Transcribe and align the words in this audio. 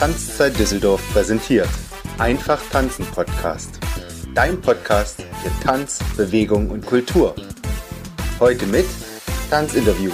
Tanzzeit 0.00 0.58
Düsseldorf 0.58 1.02
präsentiert. 1.12 1.68
Einfach 2.16 2.58
tanzen 2.72 3.04
Podcast. 3.04 3.78
Dein 4.34 4.58
Podcast 4.58 5.20
für 5.20 5.62
Tanz, 5.62 5.98
Bewegung 6.16 6.70
und 6.70 6.86
Kultur. 6.86 7.34
Heute 8.38 8.64
mit 8.64 8.86
Tanzinterview. 9.50 10.10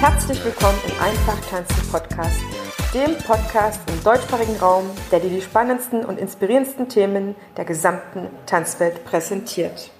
Herzlich 0.00 0.42
willkommen 0.42 0.78
im 0.86 0.98
Einfach 0.98 1.38
tanzen 1.50 1.88
Podcast, 1.92 2.40
dem 2.94 3.18
Podcast 3.18 3.80
im 3.88 4.04
deutschsprachigen 4.04 4.56
Raum, 4.56 4.88
der 5.10 5.18
dir 5.18 5.28
die 5.28 5.42
spannendsten 5.42 6.04
und 6.04 6.16
inspirierendsten 6.16 6.88
Themen 6.88 7.34
der 7.56 7.64
gesamten 7.64 8.28
Tanzwelt 8.46 9.04
präsentiert. 9.04 9.90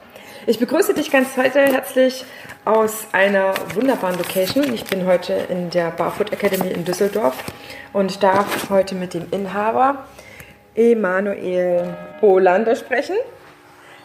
Ich 0.46 0.60
begrüße 0.60 0.94
dich 0.94 1.10
ganz 1.10 1.36
heute 1.36 1.58
herzlich 1.60 2.24
aus 2.64 3.08
einer 3.10 3.52
wunderbaren 3.74 4.16
Location. 4.16 4.72
Ich 4.72 4.84
bin 4.84 5.06
heute 5.06 5.32
in 5.32 5.70
der 5.70 5.90
Barfoot 5.90 6.32
Academy 6.32 6.70
in 6.70 6.84
Düsseldorf 6.84 7.34
und 7.92 8.22
darf 8.22 8.70
heute 8.70 8.94
mit 8.94 9.12
dem 9.12 9.26
Inhaber 9.32 10.04
Emanuel 10.76 11.96
Bolander 12.20 12.76
sprechen. 12.76 13.16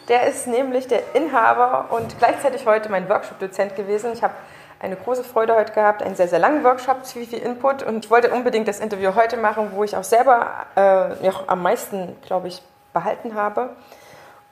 Der 0.08 0.26
ist 0.26 0.48
nämlich 0.48 0.88
der 0.88 1.14
Inhaber 1.14 1.90
und 1.92 2.18
gleichzeitig 2.18 2.66
heute 2.66 2.88
mein 2.88 3.08
Workshop-Dozent 3.08 3.76
gewesen. 3.76 4.10
Ich 4.14 4.24
habe 4.24 4.34
eine 4.80 4.96
große 4.96 5.24
Freude 5.24 5.54
heute 5.54 5.72
gehabt, 5.72 6.02
einen 6.02 6.16
sehr, 6.16 6.28
sehr 6.28 6.38
langen 6.38 6.64
Workshop, 6.64 7.06
viel, 7.06 7.26
viel 7.26 7.40
Input 7.40 7.82
und 7.82 8.06
ich 8.06 8.10
wollte 8.10 8.30
unbedingt 8.30 8.66
das 8.66 8.80
Interview 8.80 9.14
heute 9.14 9.36
machen, 9.36 9.72
wo 9.74 9.84
ich 9.84 9.94
auch 9.94 10.04
selber 10.04 10.46
äh, 10.74 11.24
ja, 11.24 11.32
am 11.46 11.62
meisten, 11.62 12.16
glaube 12.22 12.48
ich, 12.48 12.62
behalten 12.92 13.34
habe. 13.34 13.70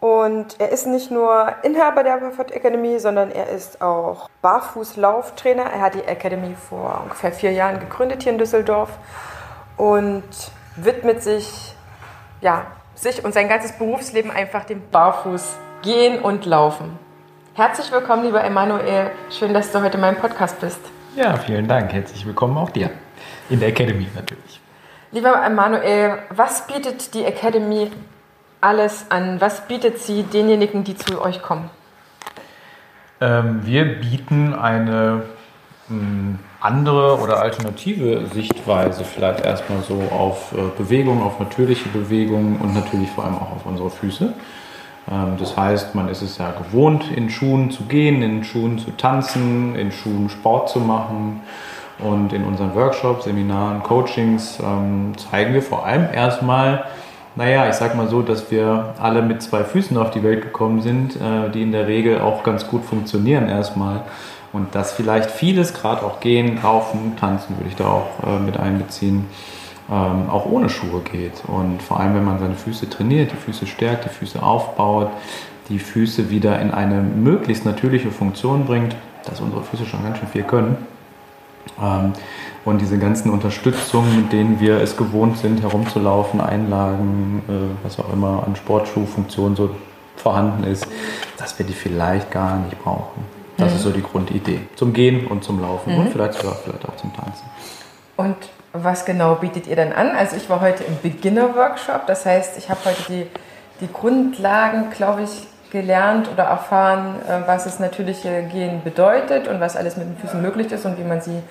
Und 0.01 0.61
er 0.61 0.69
ist 0.69 0.87
nicht 0.87 1.11
nur 1.11 1.53
Inhaber 1.63 2.05
der 2.05 2.19
Barfoot 2.19 2.53
Academy, 2.53 3.01
sondern 3.01 3.33
er 3.33 3.49
ist 3.49 3.83
auch 3.83 4.29
Barfußlauftrainer. 4.43 5.65
Er 5.65 5.81
hat 5.81 5.95
die 5.95 6.05
Academy 6.05 6.55
vor 6.55 7.01
ungefähr 7.03 7.33
vier 7.33 7.51
Jahren 7.51 7.81
gegründet 7.81 8.23
hier 8.23 8.31
in 8.31 8.39
Düsseldorf 8.39 8.91
und 9.77 10.23
widmet 10.77 11.23
sich, 11.25 11.75
ja, 12.41 12.67
sich 12.95 13.25
und 13.25 13.35
sein 13.35 13.49
ganzes 13.49 13.73
Berufsleben 13.73 14.31
einfach 14.31 14.65
dem 14.65 14.89
Barfuß 14.91 15.57
gehen 15.83 16.21
und 16.21 16.47
laufen. 16.47 16.97
Herzlich 17.59 17.91
willkommen, 17.91 18.23
lieber 18.23 18.45
Emanuel. 18.45 19.11
Schön, 19.37 19.53
dass 19.53 19.73
du 19.73 19.83
heute 19.83 19.97
in 19.97 20.01
meinem 20.01 20.15
Podcast 20.15 20.61
bist. 20.61 20.79
Ja, 21.17 21.37
vielen 21.39 21.67
Dank. 21.67 21.93
Herzlich 21.93 22.25
willkommen 22.25 22.57
auch 22.57 22.71
dir. 22.71 22.89
In 23.51 23.59
der 23.59 23.71
Academy 23.71 24.07
natürlich. 24.15 24.61
Lieber 25.11 25.45
Emanuel, 25.45 26.19
was 26.31 26.69
bietet 26.69 27.15
die 27.15 27.25
Academy 27.25 27.91
alles 28.61 29.07
an? 29.09 29.41
Was 29.41 29.67
bietet 29.67 29.99
sie 29.99 30.23
denjenigen, 30.23 30.85
die 30.85 30.95
zu 30.95 31.21
euch 31.21 31.43
kommen? 31.43 31.69
Ähm, 33.21 33.67
wir 33.67 33.87
bieten 33.87 34.55
eine 34.55 35.25
mh, 35.89 36.39
andere 36.61 37.19
oder 37.19 37.41
alternative 37.41 38.27
Sichtweise 38.27 39.03
vielleicht 39.03 39.45
erstmal 39.45 39.83
so 39.83 40.01
auf 40.13 40.53
äh, 40.53 40.59
Bewegung, 40.79 41.25
auf 41.25 41.41
natürliche 41.41 41.89
Bewegung 41.89 42.61
und 42.61 42.73
natürlich 42.73 43.11
vor 43.11 43.25
allem 43.25 43.35
auch 43.35 43.51
auf 43.51 43.67
unsere 43.67 43.91
Füße. 43.91 44.33
Ähm, 45.11 45.37
das 45.39 45.57
heißt, 45.57 45.95
man 45.95 46.09
ist 46.09 46.23
es 46.23 46.39
ja 46.39 46.53
gewohnt, 46.53 47.11
in 47.11 47.31
Schuhen 47.31 47.71
zu 47.71 47.85
gehen, 47.85 48.23
in 48.23 48.45
Schuhen 48.45 48.79
zu 48.79 48.91
tanzen, 48.93 49.75
in 49.77 49.93
Schuhen 49.93 50.29
Sport 50.29 50.69
zu 50.69 50.81
machen. 50.81 51.41
Und 51.99 52.33
in 52.33 52.45
unseren 52.45 52.75
Workshops, 52.75 53.25
Seminaren, 53.25 53.83
Coachings 53.83 54.59
ähm, 54.63 55.15
zeigen 55.17 55.53
wir 55.53 55.63
vor 55.63 55.85
allem 55.85 56.07
erstmal, 56.13 56.85
naja, 57.35 57.69
ich 57.69 57.75
sag 57.75 57.97
mal 57.97 58.09
so, 58.09 58.23
dass 58.23 58.51
wir 58.53 58.95
alle 59.01 59.21
mit 59.23 59.43
zwei 59.43 59.65
Füßen 59.65 59.97
auf 59.97 60.13
die 60.13 60.23
Welt 60.23 60.43
gekommen 60.43 60.81
sind, 60.81 61.17
äh, 61.17 61.51
die 61.53 61.63
in 61.63 61.73
der 61.73 61.89
Regel 61.89 62.21
auch 62.21 62.45
ganz 62.45 62.69
gut 62.69 62.85
funktionieren 62.85 63.49
erstmal. 63.49 64.03
Und 64.53 64.75
dass 64.75 64.93
vielleicht 64.93 65.31
vieles, 65.31 65.75
gerade 65.75 66.03
auch 66.03 66.21
gehen, 66.21 66.61
laufen, 66.63 67.17
tanzen 67.19 67.57
würde 67.59 67.69
ich 67.69 67.77
da 67.77 67.87
auch 67.87 68.11
äh, 68.25 68.39
mit 68.39 68.57
einbeziehen, 68.57 69.27
ähm, 69.91 70.29
auch 70.31 70.47
ohne 70.47 70.69
Schuhe 70.69 71.01
geht. 71.01 71.43
Und 71.47 71.83
vor 71.83 72.01
allem, 72.01 72.15
wenn 72.15 72.25
man 72.25 72.39
seine 72.39 72.55
Füße 72.55 72.89
trainiert, 72.91 73.33
die 73.33 73.37
Füße 73.37 73.67
stärkt, 73.67 74.05
die 74.05 74.11
Füße 74.11 74.43
aufbaut, 74.43 75.11
die 75.69 75.79
Füße 75.79 76.31
wieder 76.31 76.61
in 76.61 76.71
eine 76.71 77.01
möglichst 77.01 77.65
natürliche 77.65 78.11
Funktion 78.11 78.65
bringt, 78.65 78.97
dass 79.25 79.41
unsere 79.41 79.63
Füße 79.63 79.87
schon 79.87 80.03
ganz 80.03 80.19
schön 80.19 80.29
viel 80.29 80.45
können. 80.45 80.77
Ähm, 81.83 82.13
und 82.65 82.81
diese 82.81 82.99
ganzen 82.99 83.31
Unterstützungen, 83.31 84.15
mit 84.17 84.33
denen 84.33 84.61
wir 84.61 84.81
es 84.81 84.97
gewohnt 84.97 85.39
sind, 85.39 85.63
herumzulaufen, 85.63 86.41
Einlagen, 86.41 87.43
äh, 87.49 87.85
was 87.85 87.99
auch 87.99 88.13
immer 88.13 88.45
an 88.47 88.57
Sportschuhfunktion 88.57 89.57
so 89.57 89.71
vorhanden 90.17 90.65
ist, 90.65 90.87
dass 91.39 91.59
wir 91.59 91.65
die 91.65 91.73
vielleicht 91.73 92.31
gar 92.31 92.59
nicht 92.59 92.83
brauchen. 92.83 93.25
Das 93.57 93.71
mhm. 93.71 93.77
ist 93.77 93.83
so 93.83 93.91
die 93.91 94.03
Grundidee. 94.03 94.61
Zum 94.77 94.93
Gehen 94.93 95.27
und 95.27 95.45
zum 95.45 95.61
Laufen 95.61 95.93
mhm. 95.93 96.01
und 96.01 96.09
vielleicht 96.11 96.35
sogar 96.35 96.57
vielleicht 96.57 96.87
auch 96.89 96.97
zum 96.97 97.15
Tanzen. 97.15 97.45
Und 98.19 98.37
was 98.73 99.05
genau 99.05 99.37
bietet 99.37 99.69
ihr 99.69 99.77
dann 99.77 99.93
an? 99.93 100.11
Also 100.11 100.37
ich 100.37 100.51
war 100.51 100.61
heute 100.61 100.83
im 100.83 100.99
Beginner-Workshop, 101.01 102.07
das 102.09 102.27
heißt, 102.27 102.59
ich 102.59 102.69
habe 102.69 102.81
heute 102.85 103.03
die, 103.09 103.27
die 103.81 103.93
Grundlagen, 103.93 104.91
glaube 104.91 105.23
ich, 105.23 105.47
gelernt 105.71 106.29
oder 106.29 106.43
erfahren, 106.45 107.15
äh, 107.29 107.47
was 107.47 107.65
das 107.65 107.79
natürliche 107.79 108.43
Gehen 108.53 108.83
bedeutet 108.83 109.47
und 109.47 109.61
was 109.61 109.77
alles 109.77 109.97
mit 109.97 110.09
den 110.09 110.17
Füßen 110.17 110.43
möglich 110.43 110.73
ist 110.73 110.85
und 110.85 110.99
wie 110.99 111.05
man 111.05 111.21
sie 111.21 111.43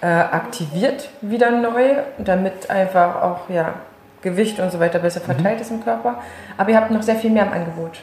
äh, 0.00 0.06
aktiviert 0.06 1.10
wieder 1.20 1.52
neu, 1.52 2.02
damit 2.18 2.70
einfach 2.70 3.22
auch 3.22 3.48
ja, 3.48 3.74
Gewicht 4.22 4.58
und 4.58 4.72
so 4.72 4.80
weiter 4.80 4.98
besser 4.98 5.20
mhm. 5.20 5.26
verteilt 5.26 5.56
mhm. 5.56 5.62
ist 5.62 5.70
im 5.70 5.84
Körper. 5.84 6.16
Aber 6.56 6.70
ihr 6.70 6.76
habt 6.76 6.90
noch 6.90 7.02
sehr 7.02 7.16
viel 7.16 7.30
mehr 7.30 7.46
im 7.46 7.52
Angebot. 7.52 8.00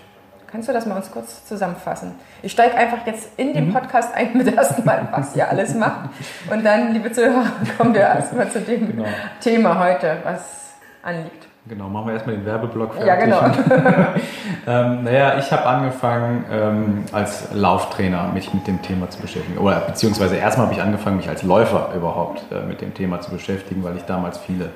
Kannst 0.54 0.70
du 0.70 0.74
das 0.74 0.86
mal 0.86 0.98
uns 0.98 1.10
kurz 1.10 1.48
zusammenfassen? 1.48 2.12
Ich 2.44 2.52
steige 2.52 2.76
einfach 2.76 3.08
jetzt 3.08 3.28
in 3.38 3.56
den 3.56 3.70
mhm. 3.70 3.74
Podcast 3.74 4.14
ein 4.14 4.38
mit 4.38 4.56
ersten 4.56 4.86
Mal, 4.86 5.08
was 5.10 5.36
ihr 5.36 5.50
alles 5.50 5.74
macht. 5.74 6.12
Und 6.48 6.64
dann, 6.64 6.94
liebe 6.94 7.12
Zuhörer, 7.12 7.48
kommen 7.80 7.96
wir 7.96 8.02
erstmal 8.02 8.48
zu 8.52 8.62
dem 8.62 8.92
genau. 8.92 9.06
Thema 9.42 9.80
heute, 9.80 10.18
was 10.24 10.76
anliegt. 11.02 11.48
Genau, 11.66 11.90
machen 11.90 12.06
wir 12.06 12.14
erstmal 12.14 12.36
den 12.36 12.46
Werbeblock 12.46 12.94
fertig. 12.94 13.08
Ja, 13.08 13.16
genau. 13.16 13.42
ähm, 14.68 15.04
naja, 15.06 15.40
ich 15.40 15.52
habe 15.52 15.66
angefangen, 15.66 16.46
ähm, 16.52 17.06
als 17.12 17.52
Lauftrainer 17.52 18.28
mich 18.28 18.54
mit 18.54 18.68
dem 18.68 18.80
Thema 18.84 19.10
zu 19.10 19.20
beschäftigen. 19.22 19.58
Oder 19.58 19.80
beziehungsweise 19.80 20.36
erstmal 20.36 20.68
habe 20.68 20.76
ich 20.76 20.84
angefangen, 20.84 21.18
mich 21.18 21.30
als 21.30 21.42
Läufer 21.42 21.90
überhaupt 21.96 22.44
äh, 22.52 22.64
mit 22.64 22.80
dem 22.80 22.94
Thema 22.94 23.22
zu 23.22 23.32
beschäftigen, 23.32 23.84
weil 23.84 23.98
ich 23.98 24.04
damals 24.04 24.38
viele 24.38 24.70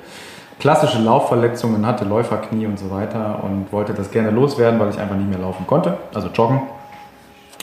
klassische 0.58 0.98
Laufverletzungen 0.98 1.86
hatte, 1.86 2.04
Läuferknie 2.04 2.66
und 2.66 2.78
so 2.78 2.90
weiter 2.90 3.42
und 3.42 3.72
wollte 3.72 3.94
das 3.94 4.10
gerne 4.10 4.30
loswerden, 4.30 4.78
weil 4.80 4.90
ich 4.90 4.98
einfach 4.98 5.16
nicht 5.16 5.28
mehr 5.28 5.38
laufen 5.38 5.66
konnte, 5.66 5.96
also 6.14 6.28
joggen. 6.28 6.62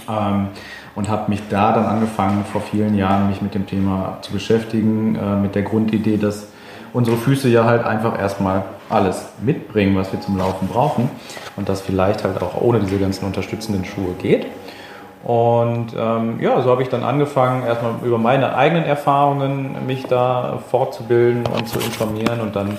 Ähm, 0.09 0.47
und 0.95 1.09
habe 1.09 1.29
mich 1.29 1.41
da 1.49 1.73
dann 1.73 1.85
angefangen, 1.85 2.45
vor 2.45 2.61
vielen 2.61 2.95
Jahren 2.95 3.27
mich 3.27 3.41
mit 3.41 3.53
dem 3.53 3.67
Thema 3.67 4.17
zu 4.21 4.31
beschäftigen, 4.31 5.15
äh, 5.15 5.35
mit 5.35 5.55
der 5.55 5.63
Grundidee, 5.63 6.17
dass 6.17 6.47
unsere 6.93 7.17
Füße 7.17 7.49
ja 7.49 7.65
halt 7.65 7.83
einfach 7.83 8.17
erstmal 8.17 8.63
alles 8.89 9.25
mitbringen, 9.41 9.95
was 9.97 10.13
wir 10.13 10.21
zum 10.21 10.37
Laufen 10.37 10.69
brauchen 10.69 11.09
und 11.57 11.67
das 11.67 11.81
vielleicht 11.81 12.23
halt 12.23 12.41
auch 12.41 12.61
ohne 12.61 12.79
diese 12.79 12.97
ganzen 12.97 13.25
unterstützenden 13.25 13.83
Schuhe 13.83 14.13
geht. 14.21 14.45
Und 15.25 15.87
ähm, 15.97 16.39
ja, 16.39 16.61
so 16.61 16.69
habe 16.69 16.83
ich 16.83 16.89
dann 16.89 17.03
angefangen, 17.03 17.63
erstmal 17.63 17.93
über 18.03 18.19
meine 18.19 18.55
eigenen 18.55 18.83
Erfahrungen 18.83 19.87
mich 19.87 20.03
da 20.03 20.59
fortzubilden 20.69 21.47
und 21.47 21.67
zu 21.67 21.79
informieren. 21.79 22.41
Und 22.41 22.55
dann, 22.55 22.77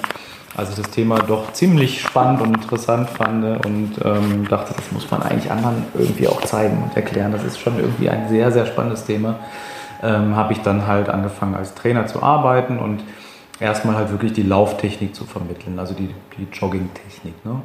als 0.56 0.70
ich 0.70 0.76
das 0.76 0.90
Thema 0.90 1.18
doch 1.18 1.52
ziemlich 1.52 2.00
spannend 2.00 2.40
und 2.40 2.54
interessant 2.54 3.10
fand 3.10 3.66
und 3.66 3.94
ähm, 4.04 4.46
dachte, 4.48 4.74
das 4.76 4.92
muss 4.92 5.10
man 5.10 5.22
eigentlich 5.22 5.50
anderen 5.50 5.86
irgendwie 5.94 6.28
auch 6.28 6.40
zeigen 6.42 6.84
und 6.84 6.96
erklären, 6.96 7.32
das 7.32 7.42
ist 7.42 7.58
schon 7.58 7.80
irgendwie 7.80 8.08
ein 8.08 8.28
sehr, 8.28 8.52
sehr 8.52 8.66
spannendes 8.66 9.04
Thema, 9.04 9.40
ähm, 10.04 10.36
habe 10.36 10.52
ich 10.52 10.60
dann 10.60 10.86
halt 10.86 11.08
angefangen 11.08 11.56
als 11.56 11.74
Trainer 11.74 12.06
zu 12.06 12.22
arbeiten 12.22 12.78
und 12.78 13.02
erstmal 13.58 13.96
halt 13.96 14.12
wirklich 14.12 14.34
die 14.34 14.44
Lauftechnik 14.44 15.16
zu 15.16 15.24
vermitteln, 15.24 15.80
also 15.80 15.94
die, 15.94 16.14
die 16.38 16.46
Joggingtechnik. 16.52 17.44
Ne? 17.44 17.60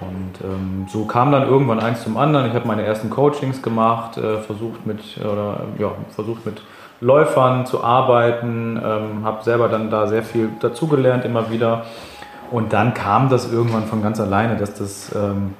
Und 0.00 0.44
ähm, 0.44 0.86
so 0.88 1.04
kam 1.04 1.32
dann 1.32 1.48
irgendwann 1.48 1.80
eins 1.80 2.02
zum 2.02 2.16
anderen. 2.16 2.46
Ich 2.46 2.54
habe 2.54 2.66
meine 2.66 2.82
ersten 2.82 3.10
Coachings 3.10 3.62
gemacht, 3.62 4.16
äh, 4.16 4.38
versucht 4.38 4.86
mit 4.86 5.00
oder 5.18 5.62
ja, 5.78 5.92
versucht 6.10 6.46
mit 6.46 6.62
Läufern 7.00 7.66
zu 7.66 7.82
arbeiten, 7.82 8.80
ähm, 8.82 9.24
habe 9.24 9.42
selber 9.44 9.68
dann 9.68 9.90
da 9.90 10.06
sehr 10.06 10.22
viel 10.22 10.50
dazugelernt 10.60 11.24
immer 11.24 11.50
wieder. 11.50 11.84
Und 12.50 12.72
dann 12.72 12.94
kam 12.94 13.28
das 13.28 13.52
irgendwann 13.52 13.84
von 13.84 14.02
ganz 14.02 14.20
alleine, 14.20 14.56
dass 14.56 14.74
das 14.74 15.14
ähm, 15.14 15.54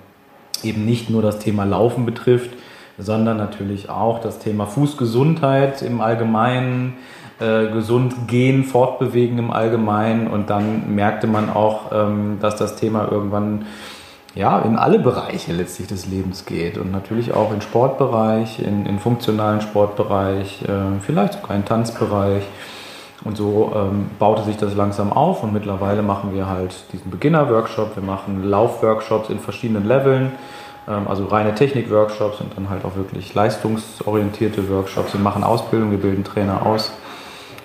eben 0.62 0.84
nicht 0.84 1.10
nur 1.10 1.22
das 1.22 1.38
Thema 1.38 1.64
Laufen 1.64 2.06
betrifft, 2.06 2.50
sondern 2.98 3.36
natürlich 3.36 3.90
auch 3.90 4.20
das 4.20 4.38
Thema 4.38 4.66
Fußgesundheit 4.66 5.82
im 5.82 6.00
Allgemeinen, 6.00 6.96
äh, 7.40 7.68
gesund 7.68 8.26
gehen, 8.26 8.64
fortbewegen 8.64 9.38
im 9.38 9.50
Allgemeinen. 9.52 10.26
Und 10.26 10.50
dann 10.50 10.94
merkte 10.94 11.26
man 11.28 11.50
auch, 11.50 11.92
ähm, 11.92 12.38
dass 12.40 12.56
das 12.56 12.74
Thema 12.76 13.08
irgendwann 13.10 13.66
ja, 14.34 14.60
in 14.60 14.76
alle 14.76 14.98
Bereiche 14.98 15.52
letztlich 15.52 15.88
des 15.88 16.06
Lebens 16.06 16.44
geht. 16.44 16.78
Und 16.78 16.92
natürlich 16.92 17.32
auch 17.32 17.52
in 17.52 17.60
Sportbereich, 17.60 18.60
in, 18.60 18.86
in 18.86 18.98
funktionalen 18.98 19.60
Sportbereich, 19.60 20.62
äh, 20.62 21.00
vielleicht 21.00 21.34
sogar 21.34 21.56
in 21.56 21.64
Tanzbereich. 21.64 22.44
Und 23.24 23.36
so 23.36 23.72
ähm, 23.74 24.10
baute 24.18 24.44
sich 24.44 24.56
das 24.56 24.74
langsam 24.74 25.12
auf. 25.12 25.42
Und 25.42 25.52
mittlerweile 25.52 26.02
machen 26.02 26.32
wir 26.34 26.48
halt 26.48 26.74
diesen 26.92 27.10
Beginner-Workshop, 27.10 27.96
wir 27.96 28.02
machen 28.02 28.44
Lauf-Workshops 28.44 29.28
in 29.28 29.40
verschiedenen 29.40 29.86
Leveln, 29.86 30.32
ähm, 30.86 31.08
also 31.08 31.26
reine 31.26 31.54
Technik-Workshops 31.54 32.40
und 32.40 32.56
dann 32.56 32.70
halt 32.70 32.84
auch 32.84 32.94
wirklich 32.94 33.34
leistungsorientierte 33.34 34.68
Workshops. 34.70 35.14
Wir 35.14 35.20
machen 35.20 35.42
Ausbildung, 35.42 35.90
wir 35.90 35.98
bilden 35.98 36.22
Trainer 36.22 36.64
aus, 36.64 36.92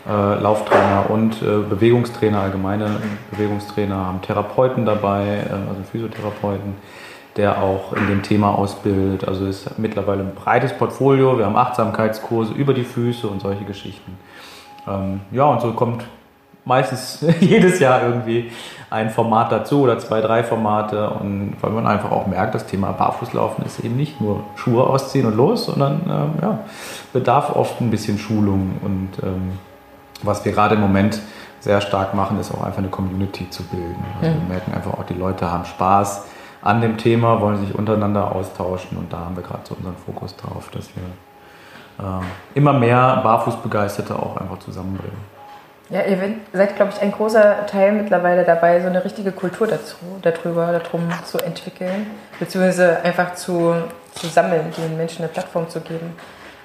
äh, 0.08 0.12
Lauftrainer 0.12 1.10
und 1.10 1.42
äh, 1.42 1.60
Bewegungstrainer, 1.70 2.42
allgemeine 2.42 3.02
Bewegungstrainer, 3.32 3.96
haben 3.96 4.22
Therapeuten 4.22 4.86
dabei, 4.86 5.46
äh, 5.50 5.70
also 5.70 5.82
Physiotherapeuten, 5.90 6.76
der 7.38 7.62
auch 7.62 7.94
in 7.94 8.08
dem 8.08 8.22
Thema 8.22 8.58
ausbildet. 8.58 9.28
Also 9.28 9.46
ist 9.46 9.80
mittlerweile 9.80 10.22
ein 10.22 10.36
breites 10.36 10.74
Portfolio. 10.74 11.38
Wir 11.38 11.46
haben 11.46 11.56
Achtsamkeitskurse 11.56 12.54
über 12.54 12.74
die 12.74 12.84
Füße 12.84 13.28
und 13.28 13.42
solche 13.42 13.64
Geschichten. 13.64 14.18
Ähm, 14.88 15.22
ja, 15.32 15.46
und 15.46 15.62
so 15.62 15.72
kommt 15.72 16.04
meistens 16.66 17.26
jedes 17.40 17.80
Jahr 17.80 18.04
irgendwie 18.04 18.52
ein 18.90 19.10
Format 19.10 19.52
dazu 19.52 19.82
oder 19.82 20.00
zwei, 20.00 20.22
drei 20.22 20.44
Formate. 20.44 21.10
Und 21.10 21.56
weil 21.62 21.72
man 21.72 21.88
einfach 21.88 22.12
auch 22.12 22.28
merkt, 22.28 22.56
das 22.56 22.66
Thema 22.66 22.92
Barfußlaufen 22.92 23.66
ist 23.66 23.80
eben 23.80 23.96
nicht 23.96 24.22
nur 24.22 24.44
Schuhe 24.56 24.84
ausziehen 24.84 25.26
und 25.26 25.36
los, 25.36 25.66
sondern 25.66 26.02
ähm, 26.08 26.34
ja, 26.42 26.60
bedarf 27.12 27.56
oft 27.56 27.82
ein 27.82 27.90
bisschen 27.90 28.20
Schulung. 28.20 28.80
Und 28.84 29.10
ähm, 29.24 29.54
was 30.24 30.44
wir 30.46 30.52
gerade 30.52 30.76
im 30.76 30.82
Moment 30.82 31.20
sehr 31.60 31.80
stark 31.80 32.14
machen, 32.14 32.40
ist 32.40 32.54
auch 32.54 32.64
einfach 32.64 32.80
eine 32.80 32.90
Community 32.90 33.50
zu 33.50 33.64
bilden. 33.64 34.04
Also 34.22 34.36
wir 34.36 34.48
merken 34.48 34.74
einfach 34.74 34.94
auch, 34.94 35.06
die 35.06 35.14
Leute 35.14 35.52
haben 35.52 35.66
Spaß 35.66 36.26
an 36.62 36.82
dem 36.82 36.98
Thema, 36.98 37.42
wollen 37.42 37.58
sich 37.66 37.76
untereinander 37.76 38.34
austauschen 38.34 38.98
und 38.98 39.12
da 39.12 39.20
haben 39.20 39.36
wir 39.36 39.44
gerade 39.44 39.62
so 39.64 39.76
unseren 39.76 39.96
Fokus 39.96 40.36
drauf, 40.36 40.70
dass 40.72 40.90
wir 40.96 42.06
äh, 42.06 42.22
immer 42.56 42.74
mehr 42.74 43.22
Barfußbegeisterte 43.24 44.16
auch 44.16 44.38
einfach 44.38 44.60
zusammenbringen. 44.60 45.34
Ja, 45.90 46.02
ihr 46.02 46.18
seid, 46.54 46.76
glaube 46.76 46.92
ich, 46.96 47.02
ein 47.02 47.12
großer 47.12 47.66
Teil 47.68 47.92
mittlerweile 47.92 48.44
dabei, 48.46 48.80
so 48.82 48.88
eine 48.88 49.04
richtige 49.04 49.32
Kultur 49.32 49.68
dazu, 49.68 49.98
darüber, 50.22 50.80
darum 50.80 51.10
zu 51.26 51.38
entwickeln, 51.40 52.08
beziehungsweise 52.40 53.02
einfach 53.04 53.36
zu, 53.36 53.76
zu 54.16 54.28
sammeln, 54.28 54.74
den 54.78 54.98
Menschen 54.98 55.24
eine 55.24 55.28
Plattform 55.32 55.70
zu 55.70 55.82
geben. 55.82 56.16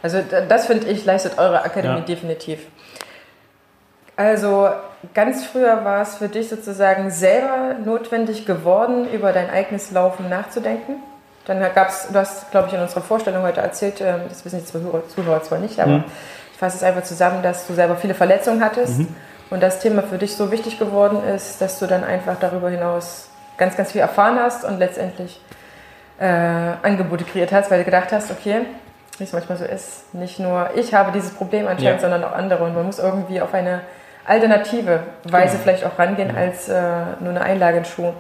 Also 0.03 0.21
das 0.49 0.67
finde 0.67 0.87
ich, 0.87 1.05
leistet 1.05 1.39
eure 1.39 1.63
Akademie 1.63 1.99
ja. 1.99 2.05
definitiv. 2.05 2.61
Also 4.19 4.69
ganz 5.15 5.47
früher 5.47 5.85
war 5.85 6.03
es 6.03 6.17
für 6.17 6.29
dich 6.29 6.49
sozusagen 6.49 7.09
selber 7.09 7.77
notwendig 7.85 8.47
geworden, 8.47 9.09
über 9.13 9.33
dein 9.33 9.49
eigenes 9.49 9.93
Laufen 9.93 10.29
nachzudenken. 10.29 10.97
Dann 11.45 11.61
gab 11.73 11.91
es, 11.91 12.09
du 12.09 12.19
hast, 12.19 12.51
glaube 12.51 12.67
ich, 12.67 12.75
in 12.75 12.81
unserer 12.81 13.01
Vorstellung 13.01 13.45
heute 13.45 13.61
erzählt, 13.61 14.01
ähm, 14.01 14.23
das 14.29 14.45
wissen 14.45 14.59
die 14.59 14.65
Zuhörer, 14.65 15.09
Zuhörer 15.09 15.41
zwar 15.45 15.59
nicht, 15.59 15.79
aber 15.79 15.99
mhm. 15.99 16.05
ich 16.53 16.59
fasse 16.59 16.79
es 16.79 16.83
einfach 16.83 17.05
zusammen, 17.05 17.45
dass 17.45 17.69
du 17.69 17.75
selber 17.75 17.95
viele 17.95 18.13
Verletzungen 18.13 18.61
hattest 18.61 18.99
mhm. 18.99 19.15
und 19.51 19.63
das 19.63 19.79
Thema 19.79 20.03
für 20.03 20.19
dich 20.19 20.35
so 20.35 20.51
wichtig 20.51 20.81
geworden 20.81 21.23
ist, 21.23 21.63
dass 21.63 21.79
du 21.79 21.87
dann 21.87 22.03
einfach 22.03 22.35
darüber 22.41 22.71
hinaus 22.71 23.29
ganz, 23.57 23.77
ganz 23.77 23.93
viel 23.93 24.01
erfahren 24.01 24.41
hast 24.41 24.65
und 24.65 24.81
letztendlich 24.81 25.41
äh, 26.19 26.27
Angebote 26.27 27.23
kreiert 27.23 27.53
hast, 27.53 27.71
weil 27.71 27.79
du 27.79 27.85
gedacht 27.85 28.11
hast, 28.11 28.33
okay, 28.33 28.63
wie 29.19 29.25
es 29.25 29.33
manchmal 29.33 29.59
so 29.59 29.65
ist, 29.65 30.13
nicht 30.13 30.41
nur 30.41 30.71
ich 30.75 30.93
habe 30.93 31.13
dieses 31.13 31.31
Problem 31.31 31.69
anscheinend, 31.69 32.03
ja. 32.03 32.11
sondern 32.11 32.25
auch 32.25 32.33
andere 32.33 32.65
und 32.65 32.75
man 32.75 32.85
muss 32.85 32.99
irgendwie 32.99 33.41
auf 33.41 33.55
eine 33.55 33.83
alternative 34.29 35.01
Weise 35.25 35.53
genau. 35.53 35.63
vielleicht 35.63 35.85
auch 35.85 35.99
rangehen 35.99 36.37
als 36.37 36.69
äh, 36.69 36.73
nur 37.21 37.31
eine 37.31 37.41
Einlage 37.41 37.79
in 37.79 37.85
Schuh. 37.85 38.13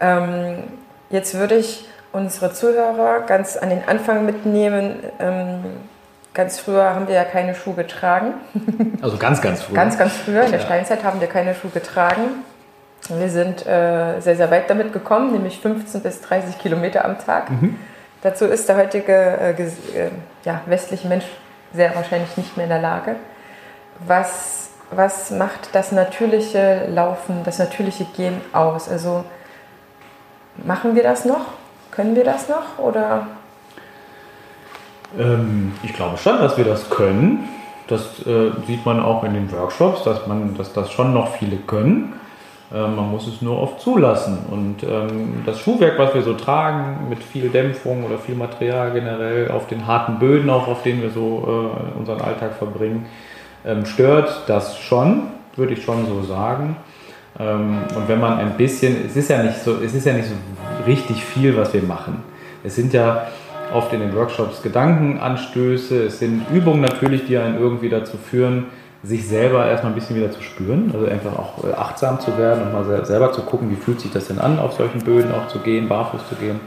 Ähm, 0.00 0.64
jetzt 1.10 1.34
würde 1.34 1.56
ich 1.56 1.88
unsere 2.12 2.52
Zuhörer 2.52 3.20
ganz 3.26 3.56
an 3.56 3.70
den 3.70 3.88
Anfang 3.88 4.24
mitnehmen. 4.24 4.96
Ähm, 5.18 5.64
ganz 6.34 6.60
früher 6.60 6.94
haben 6.94 7.08
wir 7.08 7.14
ja 7.14 7.24
keine 7.24 7.54
Schuhe 7.54 7.74
getragen. 7.74 8.34
Also 9.02 9.18
ganz, 9.18 9.42
ganz 9.42 9.62
früher. 9.62 9.76
Ganz, 9.76 9.98
ganz 9.98 10.14
früher. 10.14 10.44
In 10.44 10.50
der 10.50 10.60
ja. 10.60 10.64
Steinzeit 10.64 11.04
haben 11.04 11.20
wir 11.20 11.28
keine 11.28 11.54
Schuhe 11.54 11.70
getragen. 11.70 12.42
Wir 13.10 13.28
sind 13.28 13.66
äh, 13.66 14.18
sehr, 14.20 14.34
sehr 14.34 14.50
weit 14.50 14.70
damit 14.70 14.94
gekommen, 14.94 15.32
nämlich 15.32 15.60
15 15.60 16.00
bis 16.00 16.22
30 16.22 16.58
Kilometer 16.58 17.04
am 17.04 17.18
Tag. 17.18 17.50
Mhm. 17.50 17.76
Dazu 18.22 18.46
ist 18.46 18.66
der 18.66 18.76
heutige 18.76 19.12
äh, 19.12 19.50
äh, 19.50 20.10
ja, 20.44 20.62
westliche 20.64 21.06
Mensch 21.06 21.26
sehr 21.74 21.94
wahrscheinlich 21.94 22.34
nicht 22.38 22.56
mehr 22.56 22.64
in 22.64 22.70
der 22.70 22.80
Lage. 22.80 23.16
Was 24.06 24.70
was 24.96 25.30
macht 25.30 25.70
das 25.72 25.92
natürliche 25.92 26.86
Laufen, 26.90 27.42
das 27.44 27.58
natürliche 27.58 28.04
Gehen 28.04 28.40
aus? 28.52 28.88
Also 28.88 29.24
machen 30.64 30.94
wir 30.94 31.02
das 31.02 31.24
noch? 31.24 31.46
Können 31.90 32.16
wir 32.16 32.24
das 32.24 32.48
noch? 32.48 32.78
Oder? 32.78 33.26
Ähm, 35.18 35.72
ich 35.82 35.92
glaube 35.92 36.18
schon, 36.18 36.38
dass 36.38 36.56
wir 36.56 36.64
das 36.64 36.90
können. 36.90 37.48
Das 37.86 38.26
äh, 38.26 38.50
sieht 38.66 38.86
man 38.86 39.00
auch 39.00 39.24
in 39.24 39.34
den 39.34 39.52
Workshops, 39.52 40.04
dass, 40.04 40.26
man, 40.26 40.56
dass 40.56 40.72
das 40.72 40.90
schon 40.90 41.12
noch 41.12 41.36
viele 41.36 41.56
können. 41.56 42.14
Äh, 42.72 42.88
man 42.88 43.10
muss 43.10 43.26
es 43.26 43.42
nur 43.42 43.60
oft 43.60 43.80
zulassen. 43.80 44.38
Und 44.50 44.82
ähm, 44.82 45.42
das 45.44 45.60
Schuhwerk, 45.60 45.98
was 45.98 46.14
wir 46.14 46.22
so 46.22 46.34
tragen, 46.34 47.08
mit 47.08 47.22
viel 47.22 47.50
Dämpfung 47.50 48.04
oder 48.04 48.18
viel 48.18 48.34
Material 48.34 48.92
generell, 48.92 49.50
auf 49.50 49.66
den 49.66 49.86
harten 49.86 50.18
Böden, 50.18 50.50
auch 50.50 50.66
auf 50.66 50.82
denen 50.82 51.02
wir 51.02 51.10
so 51.10 51.70
äh, 51.96 51.98
unseren 51.98 52.20
Alltag 52.20 52.54
verbringen, 52.54 53.06
ähm, 53.64 53.86
stört 53.86 54.42
das 54.46 54.78
schon, 54.78 55.24
würde 55.56 55.74
ich 55.74 55.84
schon 55.84 56.06
so 56.06 56.22
sagen. 56.22 56.76
Ähm, 57.38 57.78
und 57.94 58.08
wenn 58.08 58.20
man 58.20 58.38
ein 58.38 58.56
bisschen, 58.56 58.96
es 59.06 59.16
ist 59.16 59.30
ja 59.30 59.42
nicht 59.42 59.62
so, 59.62 59.76
es 59.84 59.94
ist 59.94 60.06
ja 60.06 60.12
nicht 60.12 60.28
so 60.28 60.34
richtig 60.86 61.24
viel, 61.24 61.56
was 61.56 61.72
wir 61.74 61.82
machen. 61.82 62.22
Es 62.62 62.76
sind 62.76 62.92
ja 62.92 63.26
oft 63.72 63.92
in 63.92 64.00
den 64.00 64.14
Workshops 64.14 64.62
Gedankenanstöße, 64.62 66.04
es 66.04 66.18
sind 66.18 66.46
Übungen 66.52 66.80
natürlich, 66.80 67.26
die 67.26 67.36
einen 67.38 67.58
irgendwie 67.58 67.88
dazu 67.88 68.16
führen, 68.16 68.66
sich 69.02 69.26
selber 69.28 69.66
erstmal 69.66 69.92
ein 69.92 69.94
bisschen 69.94 70.16
wieder 70.16 70.30
zu 70.30 70.42
spüren, 70.42 70.90
also 70.94 71.06
einfach 71.06 71.38
auch 71.38 71.64
äh, 71.64 71.72
achtsam 71.72 72.20
zu 72.20 72.38
werden 72.38 72.64
und 72.64 72.72
mal 72.72 73.04
selber 73.04 73.32
zu 73.32 73.42
gucken, 73.42 73.70
wie 73.70 73.76
fühlt 73.76 74.00
sich 74.00 74.10
das 74.12 74.28
denn 74.28 74.38
an, 74.38 74.58
auf 74.58 74.74
solchen 74.74 75.02
Böden 75.02 75.30
auch 75.32 75.48
zu 75.48 75.58
gehen, 75.58 75.88
barfuß 75.88 76.26
zu 76.28 76.36
gehen, 76.36 76.60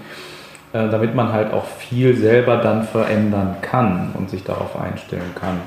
äh, 0.73 0.87
damit 0.89 1.15
man 1.15 1.33
halt 1.33 1.51
auch 1.51 1.65
viel 1.65 2.15
selber 2.15 2.57
dann 2.57 2.83
verändern 2.83 3.55
kann 3.61 4.11
und 4.13 4.29
sich 4.29 4.43
darauf 4.43 4.79
einstellen 4.79 5.33
kann. 5.33 5.61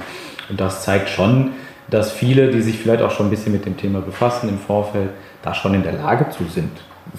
Und 0.51 0.61
das 0.61 0.85
zeigt 0.85 1.09
schon, 1.09 1.53
dass 1.91 2.13
viele, 2.13 2.51
die 2.51 2.61
sich 2.61 2.79
vielleicht 2.79 3.03
auch 3.03 3.11
schon 3.11 3.27
ein 3.27 3.31
bisschen 3.31 3.53
mit 3.53 3.67
dem 3.67 3.77
Thema 3.77 4.01
befassen 4.01 4.49
im 4.49 4.59
Vorfeld, 4.59 5.11
da 5.43 5.55
schon 5.55 5.75
in 5.75 5.83
der 5.83 5.93
Lage 5.93 6.29
zu 6.31 6.45
sind. 6.45 6.71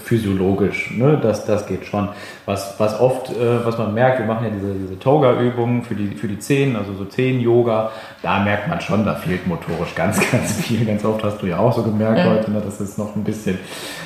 Physiologisch, 0.01 0.92
ne? 0.92 1.19
das, 1.22 1.45
das 1.45 1.68
geht 1.68 1.86
schon. 1.86 2.07
Was, 2.45 2.75
was 2.78 2.98
oft, 2.98 3.30
äh, 3.31 3.66
was 3.66 3.78
man 3.78 3.94
merkt, 3.94 4.19
wir 4.19 4.25
machen 4.25 4.45
ja 4.45 4.50
diese, 4.50 4.74
diese 4.74 4.98
Toga-Übungen 4.98 5.83
für 5.83 5.95
die, 5.95 6.16
für 6.16 6.30
die 6.30 6.39
Zehen, 6.39 6.78
also 6.78 6.94
so 6.94 7.04
Zehen-Yoga, 7.04 7.92
da 8.22 8.39
merkt 8.39 8.69
man 8.69 8.80
schon, 8.80 9.04
da 9.04 9.16
fehlt 9.16 9.48
motorisch 9.48 9.94
ganz, 9.94 10.18
ganz 10.31 10.54
viel. 10.62 10.86
Ganz 10.86 11.03
oft 11.03 11.22
hast 11.25 11.41
du 11.41 11.48
ja 11.48 11.58
auch 11.58 11.74
so 11.74 11.84
gemerkt 11.84 12.20
ja. 12.20 12.25
heute, 12.25 12.51
ne, 12.51 12.62
dass 12.62 12.79
es 12.79 12.98
noch 12.98 13.17
ein 13.17 13.25
bisschen 13.25 13.58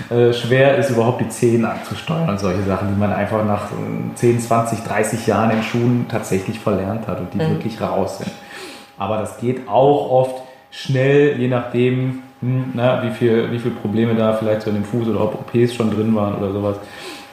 äh, 0.10 0.34
schwer 0.34 0.76
ist, 0.78 0.90
überhaupt 0.90 1.22
die 1.22 1.30
Zehen 1.30 1.66
anzusteuern 1.66 2.30
und 2.30 2.40
solche 2.40 2.64
Sachen, 2.64 2.88
die 2.88 3.00
man 3.00 3.14
einfach 3.14 3.46
nach 3.46 3.68
10, 4.16 4.40
20, 4.40 4.80
30 4.80 5.28
Jahren 5.28 5.52
in 5.52 5.62
Schuhen 5.62 6.08
tatsächlich 6.10 6.60
verlernt 6.60 7.08
hat 7.08 7.20
und 7.20 7.32
die 7.32 7.38
ja. 7.38 7.50
wirklich 7.50 7.80
raus 7.80 8.18
sind. 8.18 8.32
Aber 8.98 9.18
das 9.18 9.38
geht 9.38 9.68
auch 9.68 10.10
oft 10.10 10.44
schnell, 10.72 11.40
je 11.40 11.48
nachdem, 11.48 12.24
hm, 12.42 12.72
na, 12.74 13.04
wie, 13.04 13.12
viel, 13.12 13.52
wie 13.52 13.60
viele 13.60 13.76
Probleme 13.76 14.16
da 14.16 14.34
vielleicht 14.34 14.62
so 14.62 14.70
in 14.70 14.78
dem 14.78 14.86
Fuß 14.86 15.08
oder 15.08 15.22
ob 15.22 15.36
OPs 15.36 15.74
schon 15.74 15.92
drin 15.92 16.16
waren 16.16 16.36
oder 16.36 16.52
sowas. 16.52 16.78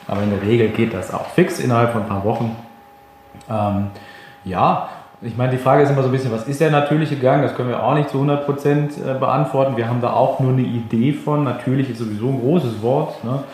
Aber 0.08 0.22
in 0.22 0.30
der 0.30 0.42
Regel 0.42 0.68
geht 0.68 0.94
das 0.94 1.12
auch 1.12 1.26
fix 1.26 1.60
innerhalb 1.60 1.92
von 1.92 2.02
ein 2.02 2.08
paar 2.08 2.24
Wochen. 2.24 2.56
Ähm, 3.48 3.86
ja, 4.44 4.88
ich 5.20 5.36
meine, 5.36 5.52
die 5.52 5.58
Frage 5.58 5.84
ist 5.84 5.90
immer 5.90 6.02
so 6.02 6.08
ein 6.08 6.12
bisschen, 6.12 6.32
was 6.32 6.48
ist 6.48 6.60
der 6.60 6.70
natürliche 6.70 7.16
Gang? 7.16 7.42
Das 7.42 7.54
können 7.54 7.68
wir 7.68 7.82
auch 7.82 7.94
nicht 7.94 8.10
zu 8.10 8.18
100% 8.18 8.46
äh, 8.46 9.18
beantworten. 9.18 9.76
Wir 9.76 9.88
haben 9.88 10.00
da 10.00 10.12
auch 10.12 10.40
nur 10.40 10.52
eine 10.52 10.62
Idee 10.62 11.12
von. 11.12 11.44
Natürlich 11.44 11.90
ist 11.90 11.98
sowieso 11.98 12.28
ein 12.28 12.40
großes 12.40 12.82
Wort. 12.82 13.22
Ne? 13.22 13.44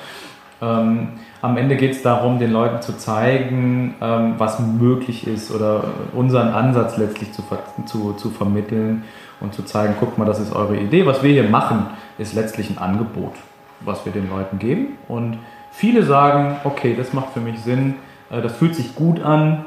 Ähm, 0.63 1.09
am 1.41 1.57
Ende 1.57 1.77
geht 1.77 1.93
es 1.93 2.03
darum, 2.03 2.39
den 2.39 2.53
Leuten 2.53 2.83
zu 2.83 2.97
zeigen, 2.97 3.95
ähm, 4.01 4.35
was 4.39 4.59
möglich 4.59 5.27
ist 5.27 5.55
oder 5.55 5.85
unseren 6.13 6.49
Ansatz 6.49 6.97
letztlich 6.97 7.33
zu, 7.33 7.43
zu, 7.87 8.13
zu 8.15 8.31
vermitteln 8.31 9.05
und 9.41 9.55
zu 9.55 9.63
zeigen, 9.63 9.95
guckt 10.01 10.19
mal, 10.19 10.25
das 10.25 10.41
ist 10.41 10.55
eure 10.55 10.77
Idee. 10.77 11.07
Was 11.07 11.23
wir 11.23 11.31
hier 11.31 11.49
machen, 11.49 11.87
ist 12.19 12.35
letztlich 12.35 12.71
ein 12.71 12.79
Angebot, 12.79 13.35
was 13.81 14.05
wir 14.05 14.13
den 14.13 14.29
Leuten 14.29 14.59
geben. 14.59 14.99
Und 15.07 15.39
viele 15.71 16.03
sagen, 16.03 16.57
okay, 16.65 16.95
das 16.97 17.13
macht 17.13 17.33
für 17.33 17.41
mich 17.41 17.61
Sinn, 17.61 17.95
äh, 18.31 18.43
das 18.43 18.57
fühlt 18.57 18.75
sich 18.75 18.97
gut 18.97 19.23
an. 19.23 19.65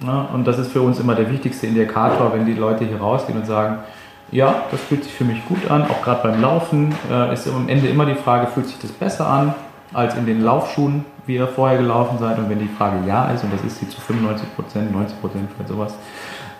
Ne? 0.00 0.26
Und 0.34 0.46
das 0.48 0.58
ist 0.58 0.72
für 0.72 0.82
uns 0.82 0.98
immer 0.98 1.14
der 1.14 1.30
wichtigste 1.30 1.68
Indikator, 1.68 2.32
wenn 2.34 2.46
die 2.46 2.54
Leute 2.54 2.84
hier 2.84 3.00
rausgehen 3.00 3.38
und 3.38 3.46
sagen, 3.46 3.78
ja, 4.32 4.62
das 4.72 4.80
fühlt 4.80 5.04
sich 5.04 5.12
für 5.12 5.24
mich 5.24 5.44
gut 5.44 5.70
an, 5.70 5.82
auch 5.82 6.02
gerade 6.02 6.22
beim 6.22 6.40
Laufen 6.40 6.94
äh, 7.12 7.32
ist 7.34 7.46
am 7.46 7.68
Ende 7.68 7.86
immer 7.88 8.06
die 8.06 8.14
Frage, 8.14 8.46
fühlt 8.46 8.66
sich 8.66 8.78
das 8.78 8.90
besser 8.90 9.26
an 9.26 9.54
als 9.92 10.14
in 10.16 10.26
den 10.26 10.42
Laufschuhen, 10.42 11.04
wie 11.26 11.36
ihr 11.36 11.46
vorher 11.46 11.78
gelaufen 11.78 12.18
seid. 12.18 12.38
Und 12.38 12.48
wenn 12.48 12.58
die 12.58 12.68
Frage 12.68 13.06
ja 13.06 13.26
ist, 13.30 13.44
und 13.44 13.52
das 13.52 13.62
ist 13.62 13.78
sie 13.78 13.88
zu 13.88 14.00
95 14.00 14.54
Prozent, 14.54 14.92
90 14.92 15.20
Prozent, 15.20 15.48
vielleicht 15.54 15.68
sowas, 15.68 15.94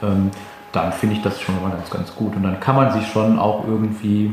ähm, 0.02 0.30
dann 0.72 0.92
finde 0.92 1.16
ich 1.16 1.22
das 1.22 1.40
schon 1.40 1.60
mal 1.62 1.70
ganz, 1.70 1.90
ganz 1.90 2.14
gut. 2.14 2.34
Und 2.36 2.42
dann 2.42 2.58
kann 2.60 2.76
man 2.76 2.92
sich 2.92 3.06
schon 3.08 3.38
auch 3.38 3.66
irgendwie 3.66 4.32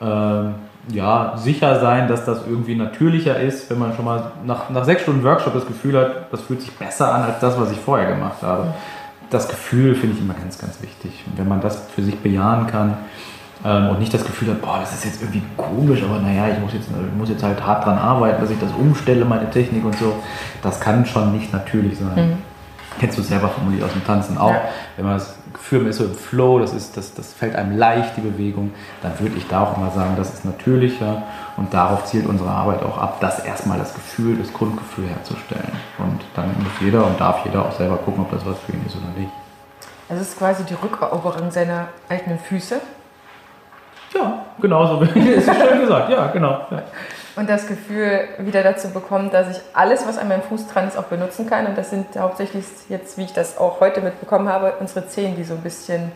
äh, 0.00 0.44
ja, 0.88 1.34
sicher 1.36 1.80
sein, 1.80 2.08
dass 2.08 2.24
das 2.24 2.46
irgendwie 2.46 2.74
natürlicher 2.74 3.38
ist, 3.38 3.70
wenn 3.70 3.78
man 3.78 3.94
schon 3.94 4.04
mal 4.04 4.32
nach, 4.44 4.70
nach 4.70 4.84
sechs 4.84 5.02
Stunden 5.02 5.22
Workshop 5.22 5.52
das 5.52 5.66
Gefühl 5.66 5.98
hat, 5.98 6.32
das 6.32 6.40
fühlt 6.42 6.62
sich 6.62 6.72
besser 6.72 7.14
an 7.14 7.22
als 7.22 7.40
das, 7.40 7.58
was 7.60 7.70
ich 7.70 7.78
vorher 7.78 8.14
gemacht 8.14 8.42
habe. 8.42 8.74
Das 9.28 9.48
Gefühl 9.48 9.94
finde 9.94 10.16
ich 10.16 10.22
immer 10.22 10.34
ganz, 10.34 10.58
ganz 10.58 10.82
wichtig. 10.82 11.24
Und 11.26 11.38
wenn 11.38 11.46
man 11.46 11.60
das 11.60 11.88
für 11.94 12.02
sich 12.02 12.18
bejahen 12.18 12.66
kann, 12.66 12.96
und 13.62 13.98
nicht 13.98 14.12
das 14.12 14.24
Gefühl 14.24 14.50
hat, 14.50 14.62
boah, 14.62 14.78
das 14.80 14.94
ist 14.94 15.04
jetzt 15.04 15.22
irgendwie 15.22 15.42
komisch, 15.56 16.02
aber 16.02 16.18
naja, 16.18 16.48
ich 16.48 16.58
muss 16.58 16.72
jetzt, 16.72 16.88
ich 16.88 17.18
muss 17.18 17.28
jetzt 17.28 17.42
halt 17.42 17.64
hart 17.64 17.84
dran 17.84 17.98
arbeiten, 17.98 18.40
dass 18.40 18.50
ich 18.50 18.58
das 18.58 18.70
umstelle, 18.72 19.24
meine 19.24 19.50
Technik 19.50 19.84
und 19.84 19.96
so. 19.98 20.14
Das 20.62 20.80
kann 20.80 21.04
schon 21.04 21.32
nicht 21.32 21.52
natürlich 21.52 21.98
sein. 21.98 22.30
Mhm. 22.30 22.38
Kennst 22.98 23.18
du 23.18 23.22
selber 23.22 23.48
vermutlich 23.48 23.84
aus 23.84 23.92
dem 23.92 24.04
Tanzen 24.04 24.38
auch. 24.38 24.50
Ja. 24.50 24.62
Wenn 24.96 25.04
man 25.04 25.14
das 25.14 25.34
Gefühl 25.52 25.86
ist 25.86 25.98
so 25.98 26.04
im 26.04 26.14
Flow, 26.14 26.58
das, 26.58 26.72
ist, 26.72 26.96
das, 26.96 27.14
das 27.14 27.32
fällt 27.32 27.54
einem 27.54 27.76
leicht, 27.76 28.16
die 28.16 28.22
Bewegung, 28.22 28.72
dann 29.02 29.18
würde 29.20 29.36
ich 29.36 29.46
da 29.46 29.64
auch 29.64 29.76
immer 29.76 29.90
sagen, 29.90 30.14
das 30.16 30.32
ist 30.32 30.44
natürlicher 30.44 31.22
und 31.56 31.72
darauf 31.74 32.04
zielt 32.04 32.26
unsere 32.26 32.50
Arbeit 32.50 32.82
auch 32.82 32.98
ab, 32.98 33.18
das 33.20 33.40
erstmal 33.40 33.78
das 33.78 33.94
Gefühl, 33.94 34.38
das 34.38 34.52
Grundgefühl 34.52 35.06
herzustellen. 35.06 35.72
Und 35.98 36.20
dann 36.34 36.48
muss 36.58 36.72
jeder 36.80 37.06
und 37.06 37.20
darf 37.20 37.44
jeder 37.44 37.66
auch 37.66 37.72
selber 37.72 37.96
gucken, 37.98 38.22
ob 38.22 38.30
das 38.30 38.44
was 38.46 38.58
für 38.60 38.72
ihn 38.72 38.84
ist 38.86 38.96
oder 38.96 39.18
nicht. 39.18 39.30
Es 40.08 40.20
ist 40.20 40.38
quasi 40.38 40.64
die 40.64 40.74
Rückeroberung 40.74 41.50
seiner 41.50 41.88
eigenen 42.08 42.38
Füße. 42.38 42.80
Ja, 44.14 44.44
genau 44.60 44.86
so 44.86 45.02
ist 45.14 45.14
schön 45.14 45.80
gesagt. 45.80 46.10
Ja, 46.10 46.26
genau. 46.28 46.66
Ja. 46.70 46.82
Und 47.36 47.48
das 47.48 47.66
Gefühl 47.66 48.20
wieder 48.38 48.62
dazu 48.62 48.90
bekommen, 48.90 49.30
dass 49.30 49.56
ich 49.56 49.62
alles, 49.72 50.06
was 50.06 50.18
an 50.18 50.28
meinem 50.28 50.42
Fuß 50.42 50.66
dran 50.68 50.88
ist, 50.88 50.98
auch 50.98 51.04
benutzen 51.04 51.48
kann. 51.48 51.66
Und 51.66 51.78
das 51.78 51.90
sind 51.90 52.06
hauptsächlich 52.18 52.64
jetzt, 52.88 53.16
wie 53.18 53.22
ich 53.22 53.32
das 53.32 53.56
auch 53.56 53.80
heute 53.80 54.00
mitbekommen 54.00 54.48
habe, 54.48 54.74
unsere 54.80 55.06
Zehen, 55.06 55.36
die 55.36 55.44
so 55.44 55.54
ein 55.54 55.60
bisschen 55.60 56.12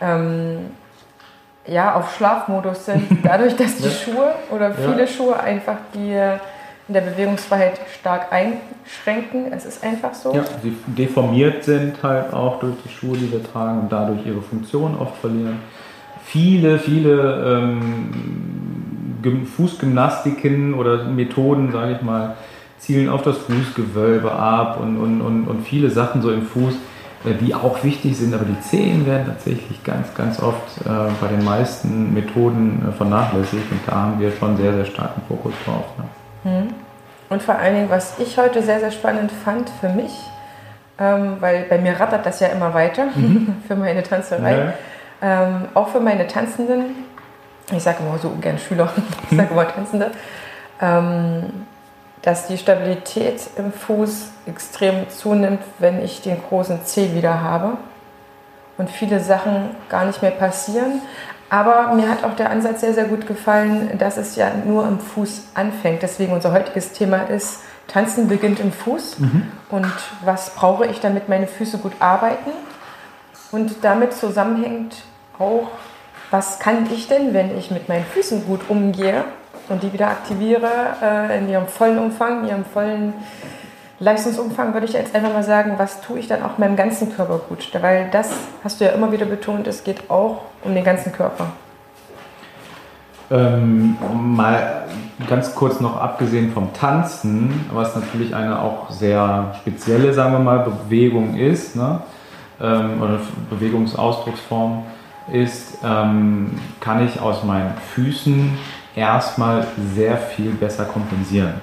ähm, 0.00 0.70
ja, 1.66 1.94
auf 1.94 2.14
Schlafmodus 2.16 2.86
sind. 2.86 3.08
Dadurch, 3.24 3.56
dass 3.56 3.76
die 3.76 3.84
ja. 3.84 3.90
Schuhe 3.90 4.34
oder 4.50 4.72
viele 4.72 5.00
ja. 5.00 5.06
Schuhe 5.06 5.40
einfach 5.40 5.76
die 5.94 6.12
in 6.88 6.94
der 6.94 7.00
Bewegungsfreiheit 7.00 7.80
stark 7.98 8.32
einschränken. 8.32 9.52
Es 9.52 9.64
ist 9.64 9.82
einfach 9.82 10.12
so. 10.14 10.34
Ja, 10.34 10.44
sie 10.62 10.76
deformiert 10.86 11.64
sind 11.64 12.02
halt 12.02 12.32
auch 12.32 12.58
durch 12.58 12.74
die 12.84 12.88
Schuhe, 12.88 13.16
die 13.16 13.32
wir 13.32 13.42
tragen 13.42 13.80
und 13.80 13.92
dadurch 13.92 14.26
ihre 14.26 14.42
Funktion 14.42 14.98
oft 14.98 15.16
verlieren. 15.16 15.60
Viele, 16.32 16.78
viele 16.78 17.60
ähm, 17.60 19.44
Fußgymnastiken 19.54 20.72
oder 20.72 21.04
Methoden, 21.04 21.70
sage 21.72 21.96
ich 21.96 22.00
mal, 22.00 22.36
zielen 22.78 23.10
auf 23.10 23.20
das 23.20 23.36
Fußgewölbe 23.36 24.32
ab 24.32 24.80
und, 24.80 24.96
und, 24.96 25.20
und, 25.20 25.46
und 25.46 25.66
viele 25.66 25.90
Sachen 25.90 26.22
so 26.22 26.32
im 26.32 26.46
Fuß, 26.46 26.72
äh, 27.26 27.34
die 27.34 27.54
auch 27.54 27.84
wichtig 27.84 28.16
sind, 28.16 28.32
aber 28.32 28.46
die 28.46 28.58
Zehen 28.62 29.04
werden 29.04 29.26
tatsächlich 29.26 29.84
ganz, 29.84 30.14
ganz 30.14 30.42
oft 30.42 30.80
äh, 30.86 30.88
bei 31.20 31.28
den 31.28 31.44
meisten 31.44 32.14
Methoden 32.14 32.82
äh, 32.88 32.92
vernachlässigt 32.92 33.70
und 33.70 33.80
da 33.86 33.92
haben 33.92 34.18
wir 34.18 34.32
schon 34.32 34.56
sehr, 34.56 34.72
sehr 34.72 34.86
starken 34.86 35.20
Fokus 35.28 35.52
drauf. 35.66 35.84
Ne? 35.98 36.50
Hm. 36.50 36.68
Und 37.28 37.42
vor 37.42 37.56
allen 37.56 37.74
Dingen, 37.74 37.90
was 37.90 38.18
ich 38.18 38.38
heute 38.38 38.62
sehr, 38.62 38.80
sehr 38.80 38.90
spannend 38.90 39.30
fand 39.44 39.68
für 39.82 39.90
mich, 39.90 40.12
ähm, 40.98 41.36
weil 41.40 41.66
bei 41.68 41.76
mir 41.76 42.00
rattert 42.00 42.24
das 42.24 42.40
ja 42.40 42.48
immer 42.48 42.72
weiter 42.72 43.04
mhm. 43.14 43.56
für 43.68 43.76
meine 43.76 44.02
Tanzerei, 44.02 44.56
ja. 44.56 44.72
Ähm, 45.22 45.68
auch 45.74 45.88
für 45.88 46.00
meine 46.00 46.26
Tanzenden, 46.26 47.06
ich 47.70 47.82
sage 47.82 47.98
immer 48.02 48.18
so 48.18 48.30
gern 48.40 48.58
Schüler, 48.58 48.92
ich 49.30 49.36
sage 49.36 49.52
immer 49.52 49.68
Tanzende, 49.68 50.10
ähm, 50.80 51.66
dass 52.22 52.48
die 52.48 52.58
Stabilität 52.58 53.40
im 53.56 53.72
Fuß 53.72 54.30
extrem 54.46 55.08
zunimmt, 55.08 55.62
wenn 55.78 56.04
ich 56.04 56.22
den 56.22 56.42
großen 56.42 56.84
Zeh 56.84 57.14
wieder 57.14 57.40
habe 57.40 57.78
und 58.78 58.90
viele 58.90 59.20
Sachen 59.20 59.70
gar 59.88 60.04
nicht 60.04 60.22
mehr 60.22 60.30
passieren. 60.32 61.02
Aber 61.50 61.92
mir 61.94 62.08
hat 62.08 62.24
auch 62.24 62.34
der 62.34 62.50
Ansatz 62.50 62.80
sehr, 62.80 62.94
sehr 62.94 63.04
gut 63.04 63.26
gefallen, 63.26 63.98
dass 63.98 64.16
es 64.16 64.36
ja 64.36 64.50
nur 64.64 64.86
am 64.86 64.98
Fuß 64.98 65.48
anfängt. 65.54 66.02
Deswegen 66.02 66.32
unser 66.32 66.52
heutiges 66.52 66.92
Thema 66.92 67.24
ist, 67.24 67.60
Tanzen 67.88 68.28
beginnt 68.28 68.58
im 68.58 68.72
Fuß. 68.72 69.18
Mhm. 69.18 69.52
Und 69.68 69.92
was 70.24 70.50
brauche 70.54 70.86
ich, 70.86 71.00
damit 71.00 71.28
meine 71.28 71.46
Füße 71.46 71.78
gut 71.78 71.92
arbeiten? 71.98 72.50
Und 73.50 73.84
damit 73.84 74.14
zusammenhängt 74.14 74.96
auch, 75.38 75.68
was 76.30 76.58
kann 76.58 76.88
ich 76.92 77.08
denn, 77.08 77.34
wenn 77.34 77.56
ich 77.58 77.70
mit 77.70 77.88
meinen 77.88 78.04
Füßen 78.04 78.46
gut 78.46 78.60
umgehe 78.68 79.24
und 79.68 79.82
die 79.82 79.92
wieder 79.92 80.08
aktiviere 80.08 80.70
äh, 81.02 81.38
in 81.38 81.48
ihrem 81.48 81.66
vollen 81.66 81.98
Umfang, 81.98 82.44
in 82.44 82.48
ihrem 82.48 82.64
vollen 82.64 83.14
Leistungsumfang 83.98 84.72
würde 84.74 84.86
ich 84.86 84.94
jetzt 84.94 85.14
einfach 85.14 85.32
mal 85.32 85.44
sagen, 85.44 85.74
was 85.76 86.00
tue 86.00 86.18
ich 86.18 86.26
dann 86.26 86.42
auch 86.42 86.58
meinem 86.58 86.74
ganzen 86.74 87.14
Körper 87.14 87.38
gut? 87.48 87.68
Weil 87.80 88.08
das 88.10 88.30
hast 88.64 88.80
du 88.80 88.84
ja 88.84 88.90
immer 88.90 89.12
wieder 89.12 89.26
betont, 89.26 89.66
es 89.68 89.84
geht 89.84 90.10
auch 90.10 90.42
um 90.64 90.74
den 90.74 90.82
ganzen 90.82 91.12
Körper. 91.12 91.52
Ähm, 93.30 93.96
mal 94.12 94.84
ganz 95.28 95.54
kurz 95.54 95.80
noch 95.80 95.96
abgesehen 95.96 96.52
vom 96.52 96.72
Tanzen, 96.74 97.66
was 97.72 97.94
natürlich 97.94 98.34
eine 98.34 98.60
auch 98.60 98.90
sehr 98.90 99.54
spezielle, 99.60 100.12
sagen 100.12 100.32
wir 100.32 100.40
mal, 100.40 100.58
Bewegung 100.58 101.36
ist, 101.36 101.76
ne? 101.76 102.00
ähm, 102.60 103.00
oder 103.00 103.20
Bewegungsausdrucksform 103.50 104.82
ist, 105.30 105.78
ähm, 105.84 106.52
kann 106.80 107.06
ich 107.06 107.20
aus 107.20 107.44
meinen 107.44 107.74
Füßen 107.94 108.56
erstmal 108.96 109.66
sehr 109.94 110.16
viel 110.16 110.52
besser 110.52 110.84
kompensieren 110.84 111.54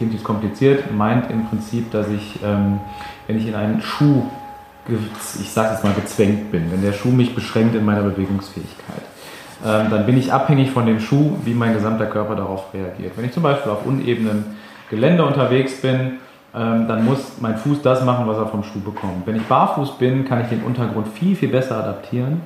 klingt 0.00 0.14
jetzt 0.14 0.24
kompliziert, 0.24 0.90
meint 0.90 1.30
im 1.30 1.46
Prinzip, 1.46 1.90
dass 1.90 2.08
ich, 2.08 2.42
ähm, 2.42 2.80
wenn 3.26 3.36
ich 3.36 3.46
in 3.46 3.54
einen 3.54 3.82
Schuh, 3.82 4.22
ich 4.88 5.50
sage 5.50 5.74
jetzt 5.74 5.84
mal, 5.84 5.92
gezwängt 5.92 6.50
bin, 6.50 6.72
wenn 6.72 6.80
der 6.80 6.94
Schuh 6.94 7.10
mich 7.10 7.34
beschränkt 7.34 7.74
in 7.74 7.84
meiner 7.84 8.00
Bewegungsfähigkeit, 8.00 9.02
ähm, 9.62 9.90
dann 9.90 10.06
bin 10.06 10.16
ich 10.16 10.32
abhängig 10.32 10.70
von 10.70 10.86
dem 10.86 11.00
Schuh, 11.00 11.32
wie 11.44 11.52
mein 11.52 11.74
gesamter 11.74 12.06
Körper 12.06 12.34
darauf 12.34 12.72
reagiert. 12.72 13.12
Wenn 13.18 13.26
ich 13.26 13.32
zum 13.32 13.42
Beispiel 13.42 13.70
auf 13.70 13.84
unebenen 13.84 14.56
Gelände 14.88 15.22
unterwegs 15.22 15.82
bin, 15.82 16.12
ähm, 16.54 16.88
dann 16.88 17.04
muss 17.04 17.32
mein 17.38 17.58
Fuß 17.58 17.82
das 17.82 18.02
machen, 18.02 18.26
was 18.26 18.38
er 18.38 18.46
vom 18.46 18.64
Schuh 18.64 18.80
bekommt. 18.80 19.26
Wenn 19.26 19.36
ich 19.36 19.42
barfuß 19.42 19.98
bin, 19.98 20.24
kann 20.24 20.40
ich 20.40 20.48
den 20.48 20.62
Untergrund 20.62 21.08
viel, 21.08 21.36
viel 21.36 21.50
besser 21.50 21.76
adaptieren 21.76 22.40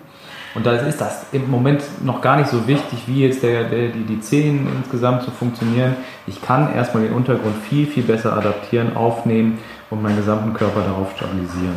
und 0.55 0.65
da 0.65 0.73
ist 0.73 1.01
das 1.01 1.27
im 1.33 1.51
Moment 1.51 1.83
noch 2.05 2.21
gar 2.21 2.37
nicht 2.37 2.49
so 2.49 2.67
wichtig, 2.69 3.05
wie 3.07 3.27
jetzt 3.27 3.43
der, 3.43 3.65
der, 3.65 3.89
die, 3.89 4.05
die 4.05 4.21
Zehen 4.21 4.69
insgesamt 4.77 5.25
zu 5.25 5.33
funktionieren. 5.33 5.97
Ich 6.27 6.41
kann 6.41 6.73
erstmal 6.73 7.03
den 7.03 7.13
Untergrund 7.13 7.57
viel, 7.69 7.87
viel 7.87 8.05
besser 8.05 8.37
adaptieren, 8.37 8.97
aufnehmen 8.97 9.59
und 9.91 10.03
meinen 10.03 10.17
gesamten 10.17 10.55
Körper 10.55 10.83
darauf 10.83 11.13
stabilisieren. 11.17 11.75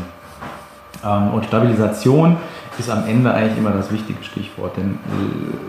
Ähm, 1.04 1.34
und 1.34 1.46
Stabilisation 1.46 2.38
ist 2.78 2.90
am 2.92 3.08
Ende 3.08 3.34
eigentlich 3.34 3.58
immer 3.58 3.72
das 3.72 3.92
wichtige 3.92 4.24
Stichwort, 4.24 4.78
denn 4.78 5.00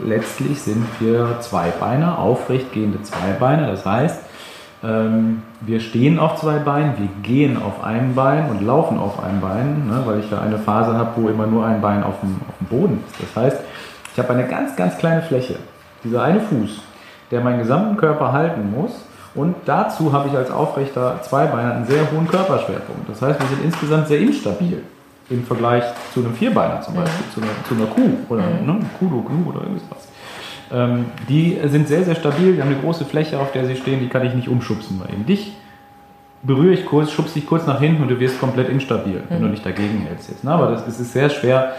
letztlich 0.04 0.60
sind 0.60 0.84
wir 1.00 1.38
Zweibeiner, 1.40 2.18
aufrecht 2.18 2.72
gehende 2.72 3.02
Zweibeiner. 3.02 3.68
Das 3.68 3.86
heißt, 3.86 4.20
ähm, 4.82 5.42
wir 5.60 5.80
stehen 5.80 6.18
auf 6.18 6.40
zwei 6.40 6.58
Beinen, 6.58 6.94
wir 6.98 7.08
gehen 7.22 7.60
auf 7.60 7.82
einem 7.82 8.14
Bein 8.14 8.48
und 8.48 8.62
laufen 8.62 8.98
auf 8.98 9.22
einem 9.22 9.40
Bein, 9.40 9.88
ne, 9.88 10.02
weil 10.04 10.20
ich 10.20 10.30
da 10.30 10.40
eine 10.40 10.58
Phase 10.58 10.96
habe, 10.96 11.10
wo 11.16 11.28
immer 11.28 11.46
nur 11.46 11.66
ein 11.66 11.80
Bein 11.80 12.04
auf 12.04 12.20
dem, 12.20 12.36
auf 12.48 12.54
dem 12.60 12.66
Boden 12.68 13.04
ist. 13.08 13.16
Das 13.20 13.42
heißt, 13.42 13.60
ich 14.12 14.18
habe 14.18 14.30
eine 14.34 14.46
ganz, 14.46 14.76
ganz 14.76 14.96
kleine 14.98 15.22
Fläche, 15.22 15.56
dieser 16.04 16.22
eine 16.22 16.40
Fuß, 16.40 16.80
der 17.30 17.40
meinen 17.40 17.58
gesamten 17.58 17.96
Körper 17.96 18.32
halten 18.32 18.70
muss. 18.70 19.04
Und 19.34 19.54
dazu 19.66 20.12
habe 20.12 20.28
ich 20.28 20.36
als 20.36 20.50
aufrechter 20.50 21.20
Zweibeiner 21.22 21.74
einen 21.74 21.86
sehr 21.86 22.10
hohen 22.10 22.26
Körperschwerpunkt. 22.26 23.08
Das 23.08 23.20
heißt, 23.22 23.38
wir 23.38 23.46
sind 23.46 23.64
insgesamt 23.64 24.08
sehr 24.08 24.18
instabil 24.18 24.82
im 25.30 25.44
Vergleich 25.44 25.84
zu 26.12 26.20
einem 26.20 26.34
Vierbeiner 26.34 26.80
zum 26.80 26.94
Beispiel, 26.94 27.26
mhm. 27.26 27.34
zu, 27.34 27.40
einer, 27.42 27.50
zu, 27.68 27.74
einer, 27.74 27.86
Kuh 27.86 28.34
oder 28.34 28.42
mhm. 28.42 28.66
ne, 28.66 28.86
Kudo, 28.98 29.20
Gnu 29.20 29.50
oder 29.50 29.62
irgendwas. 29.62 30.08
Ähm, 30.72 31.06
die 31.28 31.58
sind 31.66 31.88
sehr, 31.88 32.04
sehr 32.04 32.14
stabil, 32.14 32.54
die 32.54 32.60
haben 32.60 32.70
eine 32.70 32.80
große 32.80 33.04
Fläche, 33.04 33.38
auf 33.38 33.52
der 33.52 33.66
sie 33.66 33.76
stehen, 33.76 34.00
die 34.00 34.08
kann 34.08 34.24
ich 34.24 34.34
nicht 34.34 34.48
umschubsen 34.48 34.98
bei 34.98 35.12
ihnen. 35.12 35.26
Dich 35.26 35.54
berühre 36.42 36.74
ich 36.74 36.86
kurz, 36.86 37.10
schubse 37.10 37.34
dich 37.34 37.46
kurz 37.46 37.66
nach 37.66 37.80
hinten 37.80 38.02
und 38.02 38.08
du 38.08 38.20
wirst 38.20 38.38
komplett 38.38 38.68
instabil, 38.68 39.22
wenn 39.28 39.40
du 39.40 39.46
mhm. 39.46 39.52
nicht 39.52 39.66
dagegen 39.66 40.04
hältst 40.06 40.28
jetzt. 40.30 40.44
Ne? 40.44 40.50
Aber 40.50 40.70
das, 40.70 40.86
es 40.86 41.00
ist 41.00 41.12
sehr 41.12 41.30
schwer, 41.30 41.72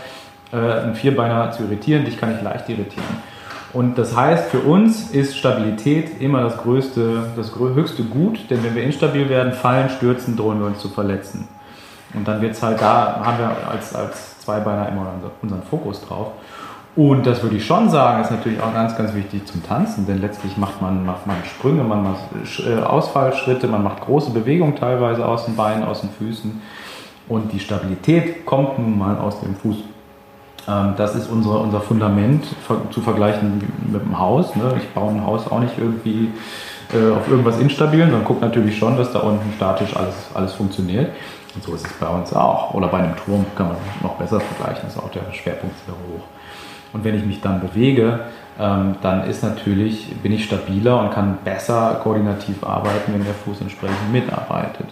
äh, 0.52 0.58
einen 0.58 0.96
Vierbeiner 0.96 1.52
zu 1.52 1.64
irritieren, 1.64 2.06
dich 2.06 2.18
kann 2.18 2.36
ich 2.36 2.42
leicht 2.42 2.68
irritieren. 2.70 3.06
Und 3.72 4.00
das 4.00 4.16
heißt, 4.16 4.50
für 4.50 4.60
uns 4.60 5.12
ist 5.12 5.38
Stabilität 5.38 6.20
immer 6.20 6.42
das 6.42 6.58
größte, 6.58 7.24
das 7.36 7.56
höchste 7.56 8.04
Gut, 8.04 8.50
denn 8.50 8.64
wenn 8.64 8.74
wir 8.74 8.84
instabil 8.84 9.30
werden, 9.30 9.54
fallen, 9.54 9.90
stürzen, 9.90 10.36
drohen 10.36 10.60
wir 10.60 10.66
uns 10.66 10.80
zu 10.80 10.90
verletzen. 10.90 11.48
Und 12.16 12.28
dann 12.28 12.42
wird 12.42 12.54
es 12.54 12.64
halt 12.64 12.82
da, 12.82 13.22
haben 13.24 13.38
wir 13.38 13.70
als, 13.70 13.94
als 13.94 14.40
Zweibeiner 14.40 14.90
immer 14.90 15.14
unseren 15.44 15.62
Fokus 15.62 16.04
drauf. 16.04 16.32
Und 17.00 17.26
das 17.26 17.42
würde 17.42 17.56
ich 17.56 17.66
schon 17.66 17.90
sagen, 17.90 18.22
ist 18.22 18.30
natürlich 18.30 18.60
auch 18.60 18.74
ganz, 18.74 18.98
ganz 18.98 19.14
wichtig 19.14 19.46
zum 19.46 19.66
Tanzen, 19.66 20.06
denn 20.06 20.20
letztlich 20.20 20.58
macht 20.58 20.82
man, 20.82 21.06
macht 21.06 21.26
man 21.28 21.38
Sprünge, 21.46 21.82
man 21.82 22.04
macht 22.04 22.20
äh, 22.68 22.82
Ausfallschritte, 22.82 23.70
man 23.70 23.84
macht 23.84 24.02
große 24.02 24.32
Bewegungen 24.32 24.76
teilweise 24.76 25.26
aus 25.26 25.46
den 25.46 25.56
Beinen, 25.56 25.86
aus 25.86 26.02
den 26.02 26.10
Füßen. 26.10 26.62
Und 27.30 27.54
die 27.54 27.62
Stabilität 27.62 28.46
kommt 28.46 28.80
nun 28.80 28.98
mal 28.98 29.18
aus 29.18 29.40
dem 29.40 29.56
Fuß. 29.56 29.78
Ähm, 30.68 30.96
das 30.98 31.16
ist 31.16 31.30
unsere, 31.30 31.60
unser 31.60 31.80
Fundament 31.80 32.44
zu 32.92 33.00
vergleichen 33.00 33.64
mit 33.90 34.02
dem 34.04 34.20
Haus. 34.20 34.54
Ne? 34.58 34.74
Ich 34.78 34.90
baue 34.90 35.12
ein 35.12 35.26
Haus 35.26 35.50
auch 35.50 35.62
nicht 35.62 35.78
irgendwie 35.78 36.32
äh, 36.94 37.14
auf 37.16 37.30
irgendwas 37.30 37.60
Instabilen, 37.60 38.10
sondern 38.10 38.28
gucke 38.28 38.42
natürlich 38.42 38.78
schon, 38.78 38.98
dass 38.98 39.14
da 39.14 39.20
unten 39.20 39.54
statisch 39.56 39.96
alles, 39.96 40.16
alles 40.34 40.52
funktioniert. 40.52 41.12
Und 41.56 41.64
so 41.64 41.74
ist 41.76 41.86
es 41.86 41.94
bei 41.94 42.10
uns 42.10 42.34
auch. 42.34 42.74
Oder 42.74 42.90
bei 42.90 42.98
einem 42.98 43.16
Turm 43.16 43.46
kann 43.56 43.70
man 43.70 43.78
noch 44.04 44.16
besser 44.16 44.42
vergleichen, 44.42 44.90
ist 44.90 44.98
auch 44.98 45.12
der 45.12 45.32
Schwerpunkt 45.32 45.78
sehr 45.86 45.96
hoch. 45.96 46.26
Und 46.94 47.04
wenn 47.04 47.16
ich 47.16 47.26
mich 47.26 47.42
dann 47.42 47.60
bewege, 47.60 48.22
ähm, 48.60 48.96
dann 49.02 49.24
ist 49.24 49.44
natürlich, 49.44 50.14
bin 50.22 50.32
ich 50.32 50.46
stabiler 50.46 51.00
und 51.00 51.12
kann 51.12 51.38
besser 51.44 52.00
koordinativ 52.04 52.64
arbeiten, 52.64 53.14
wenn 53.14 53.24
der 53.24 53.34
Fuß 53.34 53.62
entsprechend 53.62 54.12
mitarbeitet. 54.12 54.88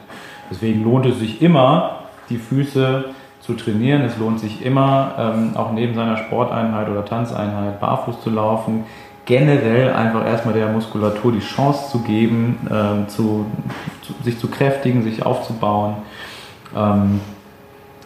Deswegen 0.50 0.84
lohnt 0.84 1.06
es 1.06 1.20
sich 1.20 1.42
immer, 1.42 2.00
die 2.30 2.38
Füße 2.38 3.06
zu 3.42 3.54
trainieren. 3.54 4.02
Es 4.04 4.18
lohnt 4.18 4.40
sich 4.40 4.66
immer, 4.66 5.16
ähm, 5.18 5.52
auch 5.56 5.72
neben 5.72 5.96
seiner 5.96 6.18
Sporteinheit 6.18 6.90
oder 6.90 7.04
Tanzeinheit 7.06 7.80
barfuß 7.80 8.22
zu 8.22 8.30
laufen. 8.30 8.86
Generell 9.26 9.94
einfach 9.94 10.26
erstmal 10.26 10.54
der 10.54 10.70
Muskulatur 10.70 11.34
die 11.34 11.40
Chance 11.40 11.92
zu 11.92 12.00
geben, 12.00 12.68
ähm, 12.72 13.10
zu, 13.10 13.46
sich 14.24 14.40
zu 14.40 14.50
kräftigen, 14.50 15.04
sich 15.04 15.26
aufzubauen. 15.26 15.96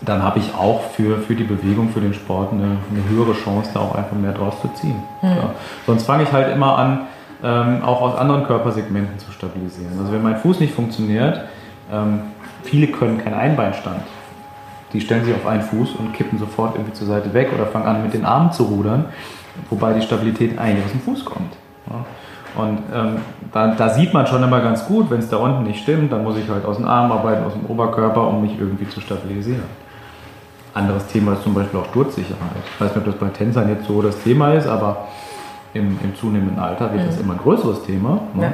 Dann 0.03 0.23
habe 0.23 0.39
ich 0.39 0.53
auch 0.55 0.81
für, 0.91 1.19
für 1.19 1.35
die 1.35 1.43
Bewegung, 1.43 1.89
für 1.89 2.01
den 2.01 2.13
Sport 2.13 2.53
eine, 2.53 2.63
eine 2.63 3.09
höhere 3.09 3.33
Chance, 3.33 3.69
da 3.73 3.81
auch 3.81 3.95
einfach 3.95 4.17
mehr 4.17 4.31
draus 4.31 4.59
zu 4.61 4.67
ziehen. 4.69 5.03
Mhm. 5.21 5.29
Ja. 5.29 5.51
Sonst 5.85 6.05
fange 6.05 6.23
ich 6.23 6.31
halt 6.31 6.53
immer 6.53 6.77
an, 6.77 7.01
ähm, 7.43 7.83
auch 7.83 8.01
aus 8.01 8.17
anderen 8.17 8.45
Körpersegmenten 8.45 9.19
zu 9.19 9.31
stabilisieren. 9.31 9.93
Also 9.99 10.11
wenn 10.11 10.23
mein 10.23 10.37
Fuß 10.37 10.59
nicht 10.59 10.73
funktioniert, 10.73 11.41
ähm, 11.91 12.21
viele 12.63 12.87
können 12.87 13.23
keinen 13.23 13.35
Einbeinstand. 13.35 14.01
Die 14.93 15.01
stellen 15.01 15.23
sich 15.23 15.33
auf 15.33 15.47
einen 15.47 15.61
Fuß 15.61 15.95
und 15.95 16.13
kippen 16.13 16.37
sofort 16.37 16.75
irgendwie 16.75 16.93
zur 16.93 17.07
Seite 17.07 17.33
weg 17.33 17.51
oder 17.53 17.65
fangen 17.65 17.85
an 17.85 18.03
mit 18.03 18.13
den 18.13 18.25
Armen 18.25 18.51
zu 18.51 18.63
rudern, 18.63 19.05
wobei 19.69 19.93
die 19.93 20.01
Stabilität 20.01 20.57
eigentlich 20.57 20.85
aus 20.85 20.91
dem 20.91 21.01
Fuß 21.01 21.25
kommt. 21.25 21.53
Ja. 21.89 22.05
Und 22.61 22.79
ähm, 22.93 23.17
da, 23.53 23.67
da, 23.75 23.89
sieht 23.89 24.13
man 24.13 24.27
schon 24.27 24.43
immer 24.43 24.59
ganz 24.59 24.85
gut, 24.85 25.09
wenn 25.09 25.19
es 25.19 25.29
da 25.29 25.37
unten 25.37 25.63
nicht 25.63 25.81
stimmt, 25.81 26.11
dann 26.11 26.23
muss 26.23 26.35
ich 26.37 26.49
halt 26.49 26.65
aus 26.65 26.75
dem 26.75 26.85
Arm 26.85 27.11
arbeiten, 27.11 27.45
aus 27.45 27.53
dem 27.53 27.65
Oberkörper, 27.65 28.27
um 28.27 28.41
mich 28.41 28.59
irgendwie 28.59 28.87
zu 28.89 28.99
stabilisieren. 28.99 29.63
Anderes 30.73 31.05
Thema 31.07 31.33
ist 31.33 31.43
zum 31.43 31.53
Beispiel 31.53 31.79
auch 31.79 31.85
Sturzsicherheit. 31.87 32.37
Ich 32.75 32.81
weiß 32.81 32.95
nicht, 32.95 33.05
ob 33.05 33.11
das 33.11 33.15
bei 33.15 33.29
Tänzern 33.29 33.69
jetzt 33.69 33.87
so 33.87 34.01
das 34.01 34.17
Thema 34.23 34.53
ist, 34.53 34.67
aber 34.67 35.07
im, 35.73 35.99
im 36.03 36.15
zunehmenden 36.15 36.59
Alter 36.59 36.91
wird 36.91 37.03
mhm. 37.03 37.07
das 37.07 37.19
immer 37.19 37.33
ein 37.33 37.39
größeres 37.39 37.83
Thema. 37.83 38.21
Ne? 38.33 38.43
Ja. 38.43 38.53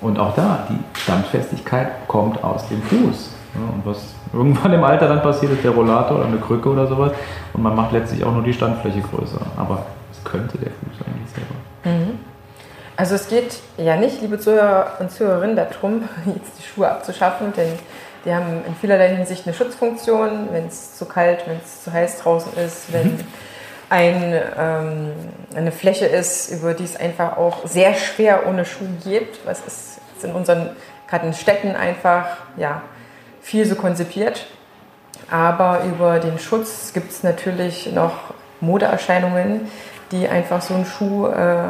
Und 0.00 0.18
auch 0.18 0.34
da, 0.34 0.66
die 0.68 0.78
Standfestigkeit 1.00 2.06
kommt 2.06 2.42
aus 2.44 2.68
dem 2.68 2.82
Fuß. 2.82 3.30
Ja, 3.54 3.74
und 3.74 3.86
was 3.86 4.14
irgendwann 4.32 4.72
im 4.72 4.84
Alter 4.84 5.08
dann 5.08 5.22
passiert, 5.22 5.52
ist 5.52 5.64
der 5.64 5.70
Rollator 5.70 6.18
oder 6.18 6.26
eine 6.26 6.36
Krücke 6.38 6.68
oder 6.68 6.86
sowas. 6.86 7.12
Und 7.52 7.62
man 7.62 7.74
macht 7.74 7.92
letztlich 7.92 8.22
auch 8.24 8.32
nur 8.32 8.42
die 8.42 8.52
Standfläche 8.52 9.00
größer. 9.00 9.40
Aber 9.56 9.86
es 10.12 10.22
könnte 10.24 10.58
der 10.58 10.70
Fuß 10.70 11.06
eigentlich 11.06 11.30
selber. 11.30 12.04
Mhm. 12.04 12.18
Also 12.96 13.16
es 13.16 13.28
geht 13.28 13.60
ja 13.76 13.96
nicht, 13.96 14.20
liebe 14.20 14.38
Zuhörer 14.38 14.92
und 15.00 15.10
Zuhörerinnen, 15.10 15.56
darum, 15.56 16.02
jetzt 16.26 16.58
die 16.58 16.62
Schuhe 16.62 16.90
abzuschaffen, 16.90 17.52
denn 17.56 17.72
die 18.24 18.34
haben 18.34 18.64
in 18.66 18.74
vielerlei 18.74 19.14
Hinsicht 19.14 19.46
eine 19.46 19.54
Schutzfunktion, 19.54 20.48
wenn 20.50 20.66
es 20.66 20.96
zu 20.96 21.04
kalt, 21.04 21.46
wenn 21.46 21.58
es 21.62 21.84
zu 21.84 21.92
heiß 21.92 22.18
draußen 22.18 22.56
ist, 22.56 22.92
wenn 22.92 23.16
mhm. 23.16 23.24
ein, 23.90 24.42
ähm, 24.58 25.12
eine 25.54 25.72
Fläche 25.72 26.06
ist, 26.06 26.50
über 26.50 26.74
die 26.74 26.84
es 26.84 26.96
einfach 26.96 27.36
auch 27.36 27.66
sehr 27.66 27.94
schwer 27.94 28.46
ohne 28.46 28.64
Schuh 28.64 28.88
geht. 29.04 29.40
Was 29.44 29.60
ist 29.66 29.98
in 30.22 30.32
unseren, 30.32 30.70
gerade 31.08 31.26
in 31.26 31.34
Städten 31.34 31.76
einfach, 31.76 32.26
ja, 32.56 32.82
viel 33.42 33.66
so 33.66 33.74
konzipiert. 33.74 34.46
Aber 35.30 35.82
über 35.84 36.18
den 36.18 36.38
Schutz 36.38 36.92
gibt 36.92 37.10
es 37.10 37.22
natürlich 37.22 37.92
noch 37.92 38.34
Modeerscheinungen, 38.60 39.70
die 40.10 40.28
einfach 40.28 40.62
so 40.62 40.74
einen 40.74 40.86
Schuh 40.86 41.26
äh, 41.26 41.66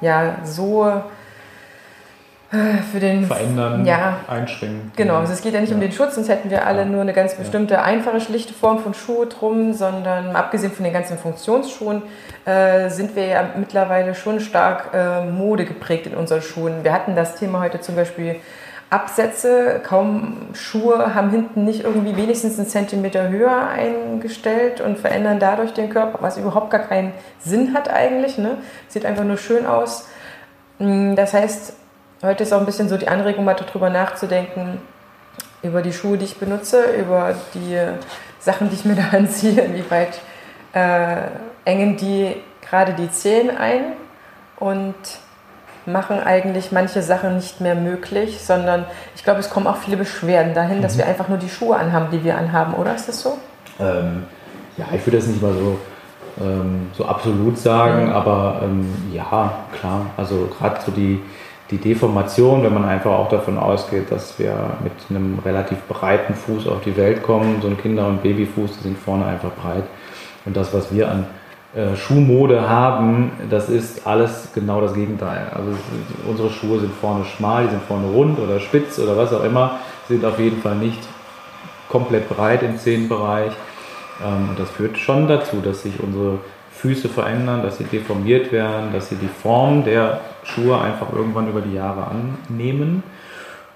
ja 0.00 0.36
so 0.44 1.02
für 2.92 3.00
den 3.00 3.26
verändern, 3.26 3.84
ja, 3.84 4.18
einschränken. 4.28 4.92
Genau, 4.96 5.16
also 5.16 5.32
es 5.32 5.42
geht 5.42 5.54
ja 5.54 5.60
nicht 5.60 5.70
ja. 5.70 5.74
um 5.74 5.80
den 5.80 5.92
Schutz, 5.92 6.14
sonst 6.14 6.28
hätten 6.28 6.50
wir 6.50 6.66
alle 6.66 6.80
ja. 6.80 6.84
nur 6.84 7.00
eine 7.00 7.12
ganz 7.12 7.34
bestimmte 7.34 7.82
einfache, 7.82 8.20
schlichte 8.20 8.54
Form 8.54 8.78
von 8.78 8.94
Schuhe 8.94 9.26
drum, 9.26 9.72
sondern 9.72 10.34
abgesehen 10.36 10.72
von 10.72 10.84
den 10.84 10.92
ganzen 10.92 11.18
Funktionsschuhen 11.18 12.02
äh, 12.44 12.88
sind 12.90 13.16
wir 13.16 13.26
ja 13.26 13.44
mittlerweile 13.56 14.14
schon 14.14 14.40
stark 14.40 14.90
äh, 14.94 15.24
Mode 15.24 15.64
geprägt 15.64 16.06
in 16.06 16.14
unseren 16.14 16.42
Schuhen. 16.42 16.84
Wir 16.84 16.92
hatten 16.92 17.16
das 17.16 17.36
Thema 17.36 17.60
heute 17.60 17.80
zum 17.80 17.96
Beispiel 17.96 18.36
Absätze, 18.90 19.80
kaum 19.82 20.50
Schuhe 20.52 21.14
haben 21.14 21.30
hinten 21.30 21.64
nicht 21.64 21.82
irgendwie 21.82 22.16
wenigstens 22.16 22.58
einen 22.58 22.68
Zentimeter 22.68 23.28
höher 23.28 23.68
eingestellt 23.68 24.80
und 24.80 24.98
verändern 24.98 25.40
dadurch 25.40 25.72
den 25.72 25.90
Körper, 25.90 26.18
was 26.20 26.36
überhaupt 26.36 26.70
gar 26.70 26.82
keinen 26.82 27.12
Sinn 27.40 27.74
hat 27.74 27.88
eigentlich. 27.88 28.38
Ne? 28.38 28.58
Sieht 28.86 29.04
einfach 29.04 29.24
nur 29.24 29.36
schön 29.36 29.66
aus. 29.66 30.06
Mm, 30.78 31.16
das 31.16 31.34
heißt, 31.34 31.72
heute 32.24 32.42
ist 32.42 32.52
auch 32.52 32.60
ein 32.60 32.66
bisschen 32.66 32.88
so 32.88 32.96
die 32.96 33.08
Anregung, 33.08 33.44
mal 33.44 33.54
darüber 33.54 33.90
nachzudenken, 33.90 34.80
über 35.62 35.82
die 35.82 35.92
Schuhe, 35.92 36.18
die 36.18 36.24
ich 36.24 36.36
benutze, 36.36 36.82
über 36.98 37.34
die 37.54 37.78
Sachen, 38.38 38.70
die 38.70 38.76
ich 38.76 38.84
mir 38.84 38.96
da 38.96 39.08
anziehe, 39.16 39.62
inwieweit 39.62 40.20
äh, 40.72 41.28
engen 41.64 41.96
die 41.96 42.36
gerade 42.68 42.94
die 42.94 43.10
Zehen 43.10 43.50
ein 43.56 43.92
und 44.56 44.94
machen 45.86 46.18
eigentlich 46.18 46.72
manche 46.72 47.02
Sachen 47.02 47.36
nicht 47.36 47.60
mehr 47.60 47.74
möglich, 47.74 48.40
sondern 48.42 48.86
ich 49.14 49.22
glaube, 49.22 49.40
es 49.40 49.50
kommen 49.50 49.66
auch 49.66 49.76
viele 49.76 49.96
Beschwerden 49.96 50.54
dahin, 50.54 50.78
mhm. 50.78 50.82
dass 50.82 50.96
wir 50.96 51.06
einfach 51.06 51.28
nur 51.28 51.38
die 51.38 51.48
Schuhe 51.48 51.76
anhaben, 51.76 52.08
die 52.10 52.24
wir 52.24 52.38
anhaben, 52.38 52.74
oder 52.74 52.94
ist 52.94 53.08
das 53.08 53.20
so? 53.20 53.38
Ähm, 53.78 54.24
ja, 54.76 54.86
ich 54.94 55.06
würde 55.06 55.18
das 55.18 55.26
nicht 55.26 55.42
mal 55.42 55.52
so, 55.52 55.78
ähm, 56.40 56.90
so 56.94 57.04
absolut 57.04 57.58
sagen, 57.58 58.06
mhm. 58.06 58.12
aber 58.12 58.60
ähm, 58.62 59.10
ja, 59.12 59.58
klar, 59.78 60.06
also 60.16 60.48
gerade 60.58 60.80
so 60.84 60.90
die, 60.90 61.22
die 61.70 61.78
Deformation, 61.78 62.62
wenn 62.62 62.74
man 62.74 62.84
einfach 62.84 63.12
auch 63.12 63.28
davon 63.28 63.58
ausgeht, 63.58 64.10
dass 64.10 64.38
wir 64.38 64.76
mit 64.82 64.92
einem 65.08 65.38
relativ 65.44 65.78
breiten 65.88 66.34
Fuß 66.34 66.68
auf 66.68 66.82
die 66.82 66.96
Welt 66.96 67.22
kommen, 67.22 67.60
so 67.62 67.68
ein 67.68 67.78
Kinder- 67.78 68.06
und 68.06 68.22
Babyfuß, 68.22 68.78
die 68.78 68.82
sind 68.82 68.98
vorne 68.98 69.24
einfach 69.24 69.50
breit 69.52 69.84
und 70.44 70.56
das, 70.56 70.74
was 70.74 70.92
wir 70.92 71.10
an 71.10 71.26
äh, 71.74 71.96
Schuhmode 71.96 72.68
haben, 72.68 73.32
das 73.50 73.68
ist 73.68 74.06
alles 74.06 74.50
genau 74.54 74.80
das 74.80 74.94
Gegenteil. 74.94 75.50
Also 75.54 75.70
unsere 76.28 76.50
Schuhe 76.50 76.78
sind 76.80 76.92
vorne 76.92 77.24
schmal, 77.24 77.64
die 77.64 77.70
sind 77.70 77.82
vorne 77.82 78.06
rund 78.06 78.38
oder 78.38 78.60
spitz 78.60 78.98
oder 78.98 79.16
was 79.16 79.32
auch 79.32 79.42
immer, 79.42 79.78
sind 80.06 80.24
auf 80.24 80.38
jeden 80.38 80.60
Fall 80.60 80.76
nicht 80.76 81.00
komplett 81.88 82.28
breit 82.28 82.62
im 82.62 82.78
Zehenbereich. 82.78 83.52
Ähm, 84.24 84.50
und 84.50 84.58
das 84.58 84.70
führt 84.70 84.98
schon 84.98 85.26
dazu, 85.26 85.62
dass 85.64 85.82
sich 85.82 85.98
unsere 86.00 86.38
Füße 86.84 87.08
verändern, 87.08 87.62
dass 87.62 87.78
sie 87.78 87.84
deformiert 87.84 88.52
werden, 88.52 88.92
dass 88.92 89.08
sie 89.08 89.16
die 89.16 89.28
Form 89.28 89.84
der 89.84 90.20
Schuhe 90.42 90.78
einfach 90.78 91.10
irgendwann 91.14 91.48
über 91.48 91.62
die 91.62 91.72
Jahre 91.72 92.08
annehmen. 92.10 93.02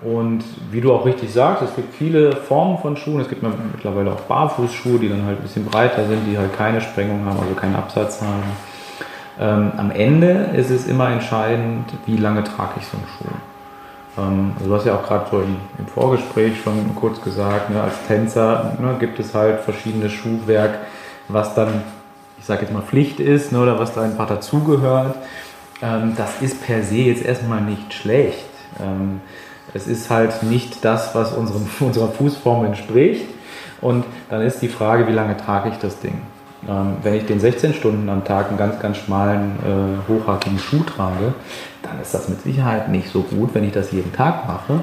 Und 0.03 0.45
wie 0.71 0.83
du 0.83 0.93
auch 0.93 1.07
richtig 1.07 1.33
sagst, 1.33 1.63
es 1.63 1.75
gibt 1.75 1.95
viele 1.95 2.33
Formen 2.33 2.77
von 2.77 2.99
Schuhen. 2.99 3.21
Es 3.21 3.31
gibt 3.31 3.43
mittlerweile 3.43 4.13
auch 4.13 4.21
Barfußschuhe, 4.21 4.99
die 4.99 5.09
dann 5.09 5.25
halt 5.25 5.39
ein 5.39 5.43
bisschen 5.43 5.65
breiter 5.65 6.07
sind, 6.07 6.27
die 6.31 6.37
halt 6.37 6.55
keine 6.55 6.83
Sprengung 6.83 7.25
haben, 7.25 7.41
also 7.41 7.55
keinen 7.55 7.77
Absatz 7.77 8.21
haben. 8.21 8.43
Ähm, 9.41 9.73
am 9.79 9.91
Ende 9.91 10.51
ist 10.55 10.71
es 10.71 10.87
immer 10.87 11.09
entscheidend, 11.09 11.87
wie 12.05 12.19
lange 12.19 12.45
trage 12.45 12.75
ich 12.77 12.87
so 12.87 12.99
einen 12.99 13.07
Schuh. 13.07 14.21
Ähm, 14.21 14.53
also 14.59 14.69
du 14.69 14.77
hast 14.77 14.85
ja 14.85 14.97
auch 14.97 15.03
gerade 15.03 15.25
so 15.31 15.41
im, 15.41 15.57
im, 15.79 15.87
Vorgespräch 15.87 16.61
schon 16.63 16.95
kurz 16.95 17.23
gesagt, 17.23 17.71
ne, 17.71 17.83
als 17.83 17.95
Tänzer 18.07 18.77
ne, 18.79 18.97
gibt 19.01 19.19
es 19.19 19.35
halt 19.35 19.61
verschiedene 19.61 20.11
Schuhwerk, 20.11 20.75
was 21.29 21.55
dann, 21.55 21.83
ich 22.39 22.45
sage 22.45 22.63
jetzt 22.63 22.73
mal 22.73 22.83
Pflicht 22.83 23.21
ist 23.21 23.53
ne, 23.53 23.61
oder 23.61 23.79
was 23.79 23.95
da 23.95 24.03
einfach 24.03 24.27
dazugehört. 24.27 25.17
Ähm, 25.83 26.15
das 26.17 26.41
ist 26.41 26.65
per 26.65 26.83
se 26.83 26.97
jetzt 26.97 27.25
erstmal 27.25 27.61
nicht 27.61 27.93
schlecht. 27.93 28.49
Ähm, 28.81 29.21
es 29.75 29.87
ist 29.87 30.11
halt 30.11 30.43
nicht 30.43 30.85
das, 30.85 31.15
was 31.15 31.33
unserem, 31.33 31.69
unserer 31.81 32.09
Fußform 32.09 32.67
entspricht. 32.67 33.27
Und 33.81 34.05
dann 34.29 34.43
ist 34.43 34.61
die 34.61 34.69
Frage, 34.69 35.07
wie 35.07 35.13
lange 35.13 35.37
trage 35.37 35.69
ich 35.71 35.77
das 35.77 36.01
Ding? 36.01 36.21
Ähm, 36.69 36.97
wenn 37.03 37.15
ich 37.15 37.27
den 37.27 37.39
16 37.39 37.75
Stunden 37.75 38.09
am 38.09 38.25
Tag 38.25 38.49
einen 38.49 38.59
ganz, 38.59 38.81
ganz 38.81 38.97
schmalen, 38.97 39.53
äh, 39.65 40.11
hochhackigen 40.11 40.59
Schuh 40.59 40.83
trage, 40.83 41.35
dann 41.83 42.01
ist 42.01 42.13
das 42.13 42.29
mit 42.29 42.43
Sicherheit 42.43 42.89
nicht 42.89 43.11
so 43.13 43.23
gut, 43.23 43.55
wenn 43.55 43.65
ich 43.65 43.73
das 43.73 43.93
jeden 43.93 44.13
Tag 44.13 44.47
mache. 44.49 44.81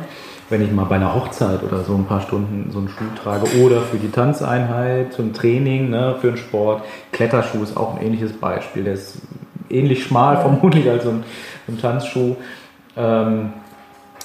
Wenn 0.49 0.61
ich 0.61 0.71
mal 0.71 0.85
bei 0.85 0.95
einer 0.95 1.15
Hochzeit 1.15 1.63
oder 1.63 1.83
so 1.83 1.95
ein 1.95 2.05
paar 2.05 2.21
Stunden 2.21 2.69
so 2.71 2.79
einen 2.79 2.89
Schuh 2.89 3.05
trage 3.21 3.45
oder 3.63 3.81
für 3.81 3.97
die 3.97 4.11
Tanzeinheit, 4.11 5.13
zum 5.13 5.33
Training, 5.33 5.89
ne, 5.89 6.15
für 6.21 6.27
den 6.27 6.37
Sport. 6.37 6.83
Kletterschuh 7.11 7.63
ist 7.63 7.75
auch 7.75 7.95
ein 7.95 8.05
ähnliches 8.05 8.33
Beispiel. 8.33 8.83
Der 8.83 8.93
ist 8.93 9.17
ähnlich 9.69 10.03
schmal 10.03 10.37
vermutlich 10.37 10.87
als 10.89 11.03
so 11.03 11.09
ein, 11.09 11.23
ein 11.67 11.79
Tanzschuh. 11.79 12.35
Ähm, 12.95 13.53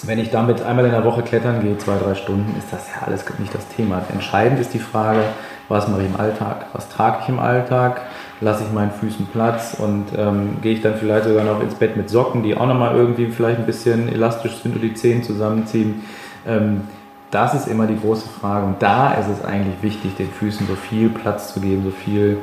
wenn 0.03 0.19
ich 0.19 0.31
damit 0.31 0.63
einmal 0.63 0.87
in 0.87 0.93
der 0.93 1.05
Woche 1.05 1.23
klettern 1.23 1.61
gehe, 1.63 1.77
zwei, 1.79 1.97
drei 1.99 2.15
Stunden, 2.15 2.55
ist 2.59 2.73
das 2.73 2.89
ja 2.89 3.07
alles 3.07 3.25
nicht 3.39 3.55
das 3.55 3.69
Thema. 3.69 4.03
Entscheidend 4.11 4.61
ist 4.61 4.73
die 4.73 4.79
Frage, 4.79 5.21
was 5.69 5.89
mache 5.89 6.03
ich 6.03 6.09
im 6.09 6.19
Alltag? 6.19 6.67
Was 6.73 6.89
trage 6.89 7.19
ich 7.23 7.29
im 7.29 7.39
Alltag? 7.39 8.03
Lasse 8.41 8.65
ich 8.65 8.73
meinen 8.73 8.91
Füßen 8.91 9.27
Platz 9.27 9.77
und 9.79 10.07
ähm, 10.17 10.57
gehe 10.63 10.73
ich 10.73 10.81
dann 10.81 10.95
vielleicht 10.95 11.25
sogar 11.25 11.45
noch 11.45 11.61
ins 11.61 11.75
Bett 11.75 11.97
mit 11.97 12.09
Socken, 12.09 12.43
die 12.43 12.57
auch 12.57 12.67
nochmal 12.67 12.97
irgendwie 12.97 13.27
vielleicht 13.27 13.59
ein 13.59 13.67
bisschen 13.67 14.09
elastisch 14.09 14.57
sind 14.63 14.75
und 14.75 14.81
die 14.81 14.95
Zehen 14.95 15.23
zusammenziehen. 15.23 16.03
Ähm, 16.47 16.83
das 17.31 17.55
ist 17.55 17.69
immer 17.69 17.87
die 17.87 17.99
große 17.99 18.29
Frage 18.29 18.67
und 18.67 18.83
da 18.83 19.13
ist 19.13 19.29
es 19.29 19.45
eigentlich 19.45 19.83
wichtig, 19.83 20.17
den 20.17 20.31
Füßen 20.31 20.67
so 20.67 20.75
viel 20.75 21.11
Platz 21.11 21.53
zu 21.53 21.61
geben, 21.61 21.85
so 21.85 21.91
viel 21.91 22.39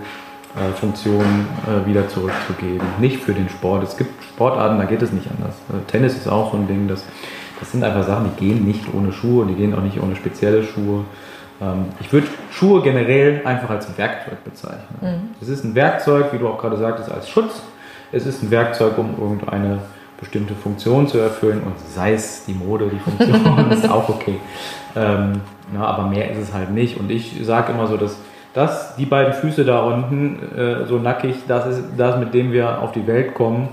äh, 0.56 0.74
Funktion 0.74 1.26
äh, 1.66 1.88
wieder 1.88 2.08
zurückzugeben. 2.08 2.86
Nicht 3.00 3.22
für 3.22 3.34
den 3.34 3.50
Sport. 3.50 3.84
Es 3.84 3.98
gibt 3.98 4.24
Sportarten, 4.24 4.78
da 4.78 4.86
geht 4.86 5.02
es 5.02 5.12
nicht 5.12 5.30
anders. 5.30 5.56
Also 5.68 5.82
Tennis 5.88 6.16
ist 6.16 6.28
auch 6.28 6.52
so 6.52 6.58
ein 6.58 6.68
Ding, 6.68 6.88
das 6.88 7.04
das 7.60 7.72
sind 7.72 7.84
einfach 7.84 8.06
Sachen, 8.06 8.30
die 8.38 8.46
gehen 8.46 8.66
nicht 8.66 8.94
ohne 8.94 9.12
Schuhe, 9.12 9.46
die 9.46 9.56
gehen 9.56 9.74
auch 9.74 9.82
nicht 9.82 10.02
ohne 10.02 10.16
spezielle 10.16 10.64
Schuhe. 10.64 11.06
Ähm, 11.62 11.86
ich 12.00 12.12
würde 12.12 12.28
Schuhe 12.52 12.82
generell 12.82 13.42
einfach 13.46 13.70
als 13.70 13.98
Werkzeug 13.98 14.44
bezeichnen. 14.44 14.98
Mhm. 15.02 15.30
Es 15.42 15.50
ist 15.50 15.64
ein 15.64 15.76
Werkzeug, 15.76 16.34
wie 16.34 16.38
du 16.38 16.48
auch 16.48 16.60
gerade 16.60 16.78
sagtest, 16.78 17.12
als 17.12 17.30
Schutz. 17.30 17.62
Es 18.12 18.26
ist 18.26 18.44
ein 18.44 18.52
Werkzeug, 18.52 18.98
um 18.98 19.16
irgendeine 19.20 19.80
bestimmte 20.20 20.56
Funktion 20.56 21.08
zu 21.08 21.20
erfüllen 21.20 21.62
und 21.64 21.74
sei 21.80 22.14
es 22.14 22.46
die 22.46 22.54
Mode, 22.54 22.90
die 22.92 23.00
Funktion, 23.00 23.72
ist 23.72 23.90
auch 23.90 24.10
okay. 24.10 24.40
Ähm, 24.96 25.42
na, 25.72 25.86
aber 25.86 26.08
mehr 26.08 26.32
ist 26.32 26.40
es 26.40 26.54
halt 26.54 26.72
nicht. 26.72 27.00
Und 27.00 27.12
ich 27.12 27.36
sage 27.44 27.74
immer 27.74 27.88
so, 27.88 27.98
dass 27.98 28.18
das, 28.54 28.96
die 28.96 29.06
beiden 29.06 29.34
Füße 29.34 29.66
da 29.66 29.82
unten, 29.82 30.40
äh, 30.58 30.86
so 30.88 30.98
nackig, 30.98 31.36
das 31.48 31.68
ist 31.68 31.84
das, 31.98 32.18
mit 32.18 32.34
dem 32.34 32.52
wir 32.52 32.82
auf 32.82 32.94
die 32.94 33.06
Welt 33.06 33.36
kommen. 33.36 33.70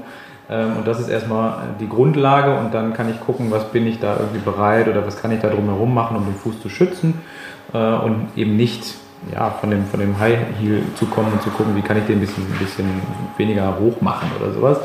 Ähm, 0.50 0.76
und 0.78 0.86
das 0.86 1.00
ist 1.00 1.08
erstmal 1.08 1.54
die 1.80 1.88
Grundlage 1.88 2.54
und 2.58 2.74
dann 2.74 2.92
kann 2.92 3.08
ich 3.08 3.18
gucken, 3.20 3.50
was 3.50 3.64
bin 3.70 3.86
ich 3.86 3.98
da 3.98 4.16
irgendwie 4.18 4.40
bereit 4.40 4.88
oder 4.88 5.06
was 5.06 5.22
kann 5.22 5.32
ich 5.32 5.40
da 5.40 5.48
drumherum 5.48 5.94
machen, 5.94 6.16
um 6.16 6.26
den 6.26 6.34
Fuß 6.34 6.60
zu 6.60 6.68
schützen 6.68 7.22
äh, 7.74 7.78
und 7.78 8.28
eben 8.36 8.56
nicht 8.56 8.94
ja, 9.32 9.50
von, 9.50 9.70
dem, 9.70 9.84
von 9.86 10.00
dem 10.00 10.18
High 10.18 10.38
Heel 10.60 10.82
zu 10.94 11.06
kommen 11.06 11.32
und 11.32 11.42
zu 11.42 11.50
gucken, 11.50 11.76
wie 11.76 11.82
kann 11.82 11.98
ich 11.98 12.04
den 12.04 12.16
ein 12.16 12.20
bisschen, 12.20 12.44
ein 12.44 12.58
bisschen 12.58 12.86
weniger 13.36 13.78
hoch 13.78 14.00
machen 14.00 14.30
oder 14.40 14.52
sowas. 14.52 14.78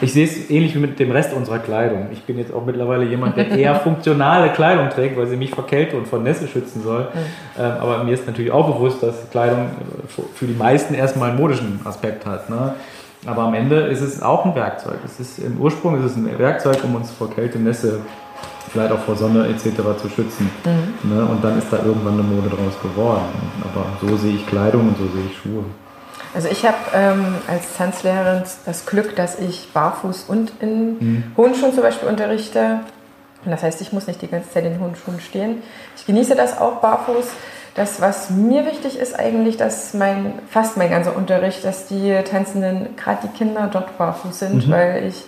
Ich 0.00 0.12
sehe 0.12 0.24
es 0.24 0.50
ähnlich 0.50 0.74
wie 0.74 0.80
mit 0.80 0.98
dem 0.98 1.12
Rest 1.12 1.32
unserer 1.32 1.60
Kleidung. 1.60 2.08
Ich 2.12 2.24
bin 2.24 2.36
jetzt 2.36 2.52
auch 2.52 2.64
mittlerweile 2.66 3.04
jemand, 3.04 3.36
der 3.36 3.48
eher 3.50 3.74
funktionale 3.80 4.50
Kleidung 4.50 4.90
trägt, 4.90 5.16
weil 5.16 5.26
sie 5.26 5.36
mich 5.36 5.50
vor 5.50 5.66
Kälte 5.66 5.96
und 5.96 6.08
vor 6.08 6.18
Nässe 6.18 6.48
schützen 6.48 6.82
soll. 6.82 7.08
Mhm. 7.14 7.62
aber 7.62 8.04
mir 8.04 8.12
ist 8.12 8.26
natürlich 8.26 8.50
auch 8.50 8.74
bewusst, 8.74 9.02
dass 9.02 9.30
Kleidung 9.30 9.70
für 10.34 10.46
die 10.46 10.54
meisten 10.54 10.94
erstmal 10.94 11.30
einen 11.30 11.38
modischen 11.38 11.80
Aspekt 11.84 12.26
hat. 12.26 12.50
Ne? 12.50 12.74
Aber 13.26 13.42
am 13.42 13.54
Ende 13.54 13.80
ist 13.80 14.00
es 14.00 14.20
auch 14.20 14.44
ein 14.44 14.54
Werkzeug. 14.54 14.98
Es 15.04 15.18
ist, 15.20 15.38
Im 15.38 15.58
Ursprung 15.58 15.98
ist 15.98 16.10
es 16.10 16.16
ein 16.16 16.38
Werkzeug, 16.38 16.78
um 16.84 16.96
uns 16.96 17.10
vor 17.10 17.30
Kälte, 17.30 17.58
Nässe, 17.58 18.00
vielleicht 18.74 18.92
auch 18.92 18.98
vor 18.98 19.16
Sonne 19.16 19.46
etc. 19.46 19.76
zu 20.02 20.08
schützen. 20.08 20.50
Mhm. 20.64 21.14
Ne? 21.14 21.24
Und 21.24 21.42
dann 21.42 21.56
ist 21.56 21.68
da 21.70 21.78
irgendwann 21.78 22.14
eine 22.14 22.22
Mode 22.22 22.48
draus 22.50 22.74
geworden. 22.82 23.22
Aber 23.62 23.86
so 24.06 24.16
sehe 24.16 24.34
ich 24.34 24.46
Kleidung 24.46 24.88
und 24.88 24.98
so 24.98 25.04
sehe 25.04 25.26
ich 25.30 25.38
Schuhe. 25.38 25.64
Also 26.34 26.48
ich 26.48 26.66
habe 26.66 26.76
ähm, 26.92 27.36
als 27.46 27.76
Tanzlehrerin 27.76 28.42
das 28.66 28.86
Glück, 28.86 29.14
dass 29.14 29.38
ich 29.38 29.72
barfuß 29.72 30.24
und 30.24 30.52
in 30.58 30.98
mhm. 30.98 31.24
hohen 31.36 31.54
Schuhen 31.54 31.72
zum 31.72 31.84
Beispiel 31.84 32.08
unterrichte. 32.08 32.80
Und 33.44 33.52
das 33.52 33.62
heißt, 33.62 33.80
ich 33.80 33.92
muss 33.92 34.08
nicht 34.08 34.20
die 34.20 34.26
ganze 34.26 34.50
Zeit 34.50 34.64
in 34.64 34.80
hohen 34.80 34.96
Schuhen 34.96 35.20
stehen. 35.20 35.62
Ich 35.96 36.04
genieße 36.04 36.34
das 36.34 36.58
auch 36.58 36.80
barfuß. 36.80 37.26
Das, 37.76 38.00
was 38.00 38.30
mir 38.30 38.66
wichtig 38.66 38.98
ist 38.98 39.18
eigentlich, 39.18 39.56
dass 39.56 39.94
mein, 39.94 40.34
fast 40.48 40.76
mein 40.76 40.90
ganzer 40.90 41.16
Unterricht, 41.16 41.64
dass 41.64 41.86
die 41.86 42.16
Tanzenden, 42.28 42.96
gerade 42.96 43.28
die 43.28 43.36
Kinder, 43.36 43.68
dort 43.72 43.96
barfuß 43.98 44.38
sind, 44.38 44.66
mhm. 44.66 44.70
weil 44.70 45.06
ich 45.06 45.24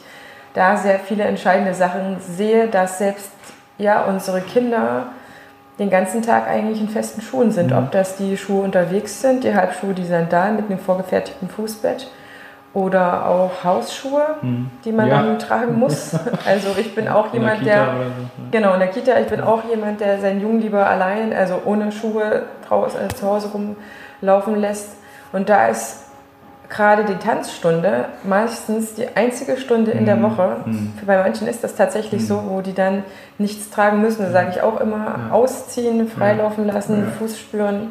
da 0.57 0.77
sehr 0.77 0.99
viele 0.99 1.25
entscheidende 1.25 1.75
Sachen 1.75 2.17
sehe, 2.19 2.67
dass 2.67 2.99
selbst 2.99 3.31
ja, 3.79 4.05
unsere 4.05 4.41
Kinder 4.41 5.09
den 5.79 5.91
ganzen 5.91 6.23
Tag 6.23 6.49
eigentlich 6.49 6.81
in 6.81 6.89
festen 6.89 7.21
Schuhen 7.21 7.51
sind. 7.51 7.71
Mhm. 7.71 7.77
Ob 7.77 7.93
das 7.93 8.17
die 8.17 8.39
Schuhe 8.39 8.65
unterwegs 8.65 9.21
sind, 9.21 9.45
die 9.45 9.55
Halbschuhe, 9.55 9.93
die 9.93 10.07
Sandalen 10.07 10.57
mit 10.57 10.71
einem 10.71 10.79
vorgefertigten 10.79 11.51
Fußbett 11.51 12.09
oder 12.73 13.27
auch 13.27 13.65
Hausschuhe, 13.65 14.37
mhm. 14.41 14.71
die 14.85 14.93
man 14.93 15.09
ja. 15.09 15.23
dann 15.23 15.39
tragen 15.39 15.75
muss. 15.79 16.15
Also 16.47 16.69
ich 16.79 16.95
bin 16.95 17.07
auch 17.07 17.35
jemand, 17.35 17.67
der, 17.67 17.87
der 17.87 17.87
so. 17.87 18.45
genau 18.51 18.73
in 18.73 18.81
der 18.81 18.89
Kita, 18.89 19.19
ich 19.21 19.27
bin 19.27 19.41
ja. 19.41 19.47
auch 19.47 19.63
jemand, 19.69 20.01
der 20.01 20.19
seinen 20.21 20.41
Jungen 20.41 20.63
lieber 20.63 20.87
allein, 20.87 21.35
also 21.35 21.61
ohne 21.67 21.93
Schuhe 21.93 22.45
draußen 22.67 22.99
äh, 23.01 23.09
zu 23.09 23.27
Hause 23.27 23.51
rumlaufen 23.53 24.57
lässt. 24.57 24.97
Und 25.33 25.51
da 25.51 25.69
ist 25.69 26.06
gerade 26.69 27.05
die 27.05 27.17
Tanzstunde 27.17 28.07
meistens 28.25 28.95
die 28.95 29.09
einzige 29.15 29.57
Stunde 29.57 29.93
in 29.93 30.07
der 30.07 30.17
mhm. 30.17 30.23
Woche. 30.23 30.57
Mhm. 30.65 30.93
Bei 31.07 31.19
manchen 31.19 31.47
ist 31.47 31.63
das 31.63 31.75
tatsächlich 31.75 32.23
mhm. 32.23 32.27
so, 32.27 32.43
wo 32.49 32.61
die 32.61 32.75
dann 32.75 33.05
nichts 33.39 33.71
tragen 33.71 34.01
müssen. 34.01 34.23
Da 34.23 34.31
sage 34.31 34.51
ich 34.51 34.63
auch 34.63 34.81
immer, 34.81 35.29
ja. 35.29 35.35
ausziehen, 35.35 36.09
freilaufen 36.09 36.67
lassen, 36.67 37.05
ja. 37.05 37.11
Fuß 37.19 37.39
spüren. 37.39 37.89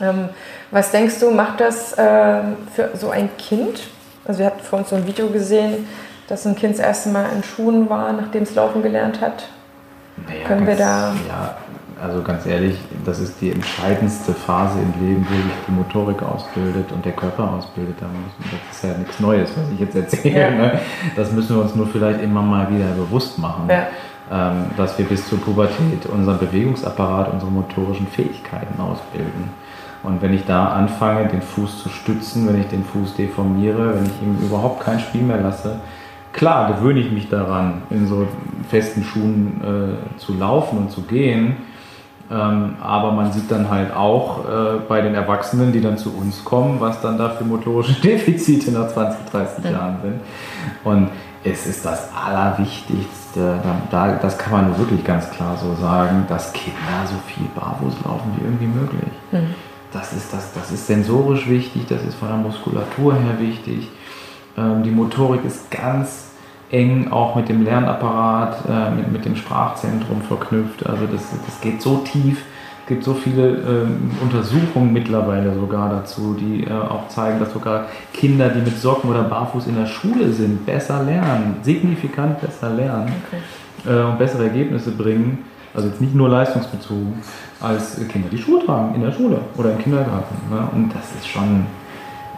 Ja. 0.00 0.08
Ähm, 0.08 0.28
was 0.70 0.90
denkst 0.90 1.20
du, 1.20 1.30
macht 1.30 1.60
das 1.60 1.92
äh, 1.92 2.40
für 2.74 2.90
so 2.94 3.10
ein 3.10 3.28
Kind? 3.36 3.80
Also 4.24 4.40
wir 4.40 4.46
hatten 4.46 4.60
vor 4.60 4.80
uns 4.80 4.90
so 4.90 4.96
ein 4.96 5.06
Video 5.06 5.28
gesehen, 5.28 5.86
dass 6.28 6.46
ein 6.46 6.56
Kind 6.56 6.74
das 6.74 6.84
erste 6.84 7.08
Mal 7.10 7.26
in 7.34 7.42
Schuhen 7.42 7.90
war, 7.90 8.12
nachdem 8.12 8.44
es 8.44 8.54
laufen 8.54 8.82
gelernt 8.82 9.20
hat. 9.20 9.48
Naja, 10.28 10.46
Können 10.46 10.66
wir 10.66 10.76
da... 10.76 11.14
Ja, 11.28 11.56
also 12.02 12.20
ganz 12.22 12.46
ehrlich, 12.46 12.76
das 13.04 13.20
ist 13.20 13.40
die 13.40 13.52
entscheidendste 13.52 14.32
Phase 14.32 14.80
im 14.80 15.06
Leben, 15.06 15.26
wo 15.30 15.34
sich 15.34 15.52
die 15.68 15.72
Motorik 15.72 16.22
ausbildet 16.22 16.90
und 16.90 17.04
der 17.04 17.12
Körper 17.12 17.52
ausbildet. 17.52 17.96
Das 18.00 18.76
ist 18.76 18.84
ja 18.84 18.98
nichts 18.98 19.20
Neues, 19.20 19.52
was 19.56 19.70
ich 19.72 19.78
jetzt 19.78 19.94
erzähle. 19.94 20.40
Ja. 20.40 20.50
Ne? 20.50 20.80
Das 21.14 21.30
müssen 21.30 21.56
wir 21.56 21.62
uns 21.62 21.76
nur 21.76 21.86
vielleicht 21.86 22.20
immer 22.20 22.42
mal 22.42 22.68
wieder 22.70 22.90
bewusst 22.96 23.38
machen, 23.38 23.68
ja. 23.68 23.86
Ähm, 24.30 24.66
dass 24.76 24.98
wir 24.98 25.04
bis 25.04 25.28
zur 25.28 25.40
Pubertät 25.40 26.06
unseren 26.06 26.38
Bewegungsapparat, 26.38 27.32
unsere 27.32 27.50
motorischen 27.50 28.06
Fähigkeiten 28.06 28.80
ausbilden. 28.80 29.50
Und 30.02 30.22
wenn 30.22 30.32
ich 30.32 30.44
da 30.44 30.68
anfange, 30.68 31.28
den 31.28 31.42
Fuß 31.42 31.82
zu 31.82 31.88
stützen, 31.88 32.48
wenn 32.48 32.60
ich 32.60 32.66
den 32.66 32.84
Fuß 32.84 33.14
deformiere, 33.14 33.94
wenn 33.94 34.06
ich 34.06 34.22
ihm 34.22 34.38
überhaupt 34.44 34.82
kein 34.82 34.98
Spiel 35.00 35.22
mehr 35.22 35.40
lasse, 35.40 35.80
klar 36.32 36.72
gewöhne 36.72 37.00
ich 37.00 37.12
mich 37.12 37.28
daran, 37.28 37.82
in 37.90 38.06
so 38.06 38.26
festen 38.68 39.04
Schuhen 39.04 39.60
äh, 39.62 40.18
zu 40.18 40.34
laufen 40.34 40.78
und 40.78 40.90
zu 40.90 41.02
gehen 41.02 41.56
aber 42.34 43.12
man 43.12 43.32
sieht 43.32 43.50
dann 43.50 43.68
halt 43.68 43.94
auch 43.94 44.44
äh, 44.44 44.78
bei 44.88 45.00
den 45.02 45.14
Erwachsenen, 45.14 45.72
die 45.72 45.80
dann 45.80 45.98
zu 45.98 46.14
uns 46.16 46.44
kommen, 46.44 46.80
was 46.80 47.00
dann 47.00 47.18
da 47.18 47.30
für 47.30 47.44
motorische 47.44 48.00
Defizite 48.02 48.70
nach 48.70 48.88
20, 48.88 49.30
30 49.30 49.64
ja. 49.64 49.70
Jahren 49.70 49.96
sind. 50.02 50.20
Und 50.84 51.10
es 51.44 51.66
ist 51.66 51.84
das 51.84 52.08
Allerwichtigste, 52.14 53.58
da, 53.90 54.18
das 54.22 54.38
kann 54.38 54.52
man 54.52 54.78
wirklich 54.78 55.04
ganz 55.04 55.28
klar 55.30 55.56
so 55.56 55.74
sagen, 55.74 56.24
dass 56.28 56.52
Kinder 56.52 56.78
so 57.06 57.16
viel 57.26 57.46
barfuß 57.54 57.94
laufen 58.04 58.32
wie 58.36 58.44
irgendwie 58.44 58.66
möglich. 58.66 59.10
Mhm. 59.32 59.54
Das, 59.92 60.12
ist, 60.12 60.32
das, 60.32 60.52
das 60.54 60.70
ist 60.70 60.86
sensorisch 60.86 61.48
wichtig, 61.48 61.86
das 61.88 62.02
ist 62.02 62.14
von 62.14 62.28
der 62.28 62.36
Muskulatur 62.38 63.14
her 63.14 63.38
wichtig. 63.38 63.88
Ähm, 64.56 64.82
die 64.82 64.90
Motorik 64.90 65.44
ist 65.44 65.70
ganz 65.70 66.31
eng 66.72 67.12
auch 67.12 67.36
mit 67.36 67.48
dem 67.48 67.62
Lernapparat, 67.62 68.64
äh, 68.68 68.90
mit, 68.90 69.12
mit 69.12 69.24
dem 69.24 69.36
Sprachzentrum 69.36 70.22
verknüpft. 70.22 70.84
Also 70.86 71.06
das, 71.06 71.22
das 71.46 71.60
geht 71.60 71.80
so 71.80 71.98
tief. 71.98 72.42
Es 72.82 72.88
gibt 72.88 73.04
so 73.04 73.14
viele 73.14 73.48
ähm, 73.48 74.10
Untersuchungen 74.20 74.92
mittlerweile 74.92 75.54
sogar 75.54 75.88
dazu, 75.88 76.34
die 76.34 76.64
äh, 76.64 76.72
auch 76.72 77.08
zeigen, 77.08 77.38
dass 77.38 77.52
sogar 77.52 77.86
Kinder, 78.12 78.48
die 78.48 78.60
mit 78.60 78.76
Socken 78.76 79.08
oder 79.08 79.22
Barfuß 79.22 79.68
in 79.68 79.76
der 79.76 79.86
Schule 79.86 80.32
sind, 80.32 80.66
besser 80.66 81.02
lernen, 81.04 81.56
signifikant 81.62 82.40
besser 82.40 82.70
lernen 82.70 83.12
okay. 83.28 83.92
äh, 83.94 84.04
und 84.04 84.18
bessere 84.18 84.44
Ergebnisse 84.44 84.90
bringen. 84.90 85.44
Also 85.74 85.88
jetzt 85.88 86.00
nicht 86.00 86.14
nur 86.14 86.28
leistungsbezogen, 86.28 87.14
als 87.60 87.96
Kinder, 88.08 88.28
die 88.30 88.38
Schuhe 88.38 88.64
tragen 88.64 88.94
in 88.94 89.02
der 89.02 89.12
Schule 89.12 89.38
oder 89.56 89.72
im 89.72 89.78
Kindergarten. 89.78 90.34
Ne? 90.50 90.68
Und 90.72 90.92
das 90.94 91.04
ist 91.18 91.28
schon, 91.28 91.64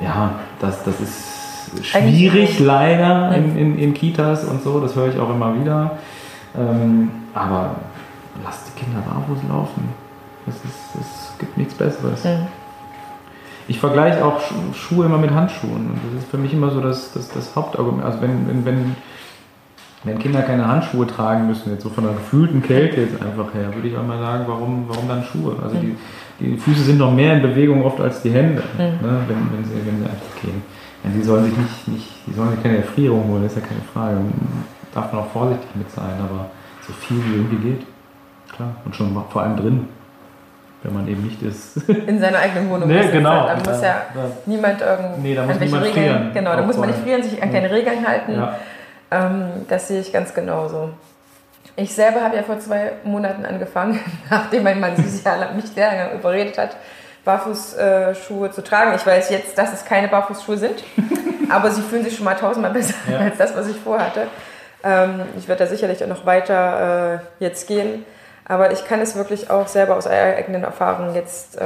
ja, 0.01 0.33
das, 0.61 0.85
das 0.85 1.01
ist 1.01 1.44
schwierig 1.83 2.59
leider 2.61 3.35
in, 3.35 3.57
in, 3.57 3.79
in, 3.79 3.95
Kitas 3.95 4.45
und 4.45 4.63
so, 4.63 4.81
das 4.81 4.95
höre 4.95 5.09
ich 5.09 5.19
auch 5.19 5.31
immer 5.31 5.59
wieder. 5.61 5.99
Ähm, 6.57 7.11
aber 7.35 7.77
lasst 8.45 8.69
die 8.69 8.85
Kinder 8.85 9.01
barfuß 9.01 9.39
laufen. 9.49 9.89
Es, 10.47 10.57
ist, 10.57 10.95
es 11.01 11.39
gibt 11.39 11.57
nichts 11.57 11.75
Besseres. 11.75 12.25
Mhm. 12.25 12.47
Ich 13.67 13.79
vergleiche 13.79 14.25
auch 14.25 14.41
Schuhe 14.75 15.07
immer 15.07 15.19
mit 15.19 15.31
Handschuhen. 15.31 15.91
Und 15.91 16.01
das 16.13 16.23
ist 16.23 16.31
für 16.31 16.37
mich 16.37 16.53
immer 16.53 16.71
so 16.71 16.81
das, 16.81 17.13
das, 17.13 17.31
das 17.31 17.57
Hauptargument. 17.57 18.05
Also 18.05 18.21
wenn, 18.21 18.47
wenn, 18.47 18.65
wenn, 18.67 18.97
wenn 20.05 20.19
Kinder 20.19 20.43
keine 20.43 20.69
Handschuhe 20.69 21.07
tragen 21.07 21.47
müssen, 21.47 21.73
jetzt 21.73 21.83
so 21.83 21.89
von 21.89 22.05
einer 22.05 22.15
gefühlten 22.15 22.63
Kälte 22.63 23.01
jetzt 23.01 23.23
einfach 23.23 23.55
her, 23.55 23.75
würde 23.75 23.89
ich 23.89 23.97
auch 23.97 24.07
mal 24.07 24.19
sagen, 24.19 24.45
warum, 24.47 24.85
warum 24.89 25.09
dann 25.09 25.25
Schuhe? 25.25 25.57
Also 25.63 25.77
die, 25.77 25.97
die 26.41 26.59
Füße 26.59 26.83
sind 26.83 26.99
noch 26.99 27.13
mehr 27.13 27.35
in 27.35 27.43
Bewegung 27.43 27.83
oft 27.85 28.01
als 28.01 28.21
die 28.21 28.31
Hände, 28.31 28.63
mhm. 28.77 28.85
ne, 28.85 29.21
wenn, 29.29 29.37
wenn, 29.53 29.65
sie, 29.65 29.87
wenn 29.87 29.99
sie 29.99 30.05
einfach 30.05 30.43
gehen. 30.43 30.63
Ja, 31.05 31.11
die 31.15 31.23
sollen 31.23 31.45
sich 31.45 31.57
nicht, 31.57 31.89
nicht, 31.89 32.09
die 32.27 32.33
sollen 32.33 32.51
sich 32.53 32.63
keine 32.63 32.79
Erfrierung 32.79 33.29
holen, 33.29 33.43
das 33.43 33.53
ist 33.53 33.63
ja 33.63 33.69
keine 33.69 33.83
Frage. 33.93 34.17
Darf 34.95 35.13
man 35.13 35.23
auch 35.23 35.31
vorsichtig 35.31 35.69
mit 35.75 35.91
sein, 35.91 36.15
aber 36.19 36.51
so 36.87 36.93
viel 36.93 37.23
wie 37.25 37.37
irgendwie 37.37 37.69
geht. 37.69 37.87
Klar. 38.55 38.75
Und 38.85 38.97
schon 38.97 39.25
vor 39.31 39.43
allem 39.43 39.57
drin, 39.57 39.89
wenn 40.83 40.95
man 40.95 41.09
eben 41.09 41.23
nicht 41.23 41.43
ist. 41.43 41.89
In 41.89 42.21
seiner 42.21 42.39
eigenen 42.39 42.71
Wohnung. 42.71 42.89
Nee, 42.89 43.09
genau. 43.11 43.47
Da 43.47 43.57
muss 43.57 43.83
ja, 43.83 43.89
ja 43.89 44.05
niemand 44.47 44.81
irgendwie 44.81 45.29
nee, 45.29 45.35
da 45.35 45.45
muss 45.45 45.61
niemand 45.61 45.85
Regeln. 45.85 46.07
Frieren. 46.07 46.31
Genau, 46.33 46.57
da 46.57 46.63
muss 46.63 46.77
man 46.77 46.89
nicht 46.89 47.01
frieren, 47.01 47.23
sich 47.23 47.43
an 47.43 47.53
keine 47.53 47.71
Regeln 47.71 48.07
halten. 48.07 48.35
Ja. 48.35 48.59
Ähm, 49.11 49.67
das 49.69 49.89
sehe 49.89 50.01
ich 50.01 50.13
ganz 50.13 50.33
genauso. 50.33 50.91
Ich 51.77 51.93
selber 51.93 52.23
habe 52.23 52.37
ja 52.37 52.43
vor 52.43 52.61
zwei 52.61 52.93
Monaten 53.03 53.45
angefangen, 53.45 53.99
nachdem 54.31 54.63
mein 54.63 54.81
Mann 54.81 54.93
mich 54.97 55.07
sehr 55.07 55.37
lange 55.37 56.15
überredet 56.15 56.57
hat, 56.57 56.77
Barfußschuhe 57.25 58.51
zu 58.51 58.63
tragen. 58.63 58.95
Ich 58.95 59.07
weiß 59.07 59.31
jetzt, 59.31 59.57
dass 59.57 59.73
es 59.73 59.85
keine 59.85 60.09
Barfußschuhe 60.09 60.59
sind, 60.59 60.85
aber 61.51 61.71
sie 61.71 61.83
fühlen 61.83 62.05
sich 62.05 62.17
schon 62.17 62.25
mal 62.25 62.35
tausendmal 62.35 62.73
besser 62.73 62.95
ja. 63.11 63.19
als 63.19 63.39
das, 63.39 63.57
was 63.57 63.69
ich 63.69 63.77
vorhatte. 63.77 64.27
Ähm, 64.83 65.23
ich 65.39 65.49
werde 65.49 65.65
da 65.65 65.71
sicherlich 65.71 66.03
auch 66.05 66.09
noch 66.09 66.27
weiter 66.27 67.21
äh, 67.41 67.45
jetzt 67.45 67.67
gehen, 67.67 68.05
aber 68.45 68.73
ich 68.73 68.85
kann 68.87 69.01
es 69.01 69.17
wirklich 69.17 69.51
auch 69.51 69.69
selber 69.69 69.97
aus 69.97 70.07
eigenen 70.07 70.65
Erfahrungen 70.65 71.15
jetzt 71.15 71.57
äh, 71.57 71.61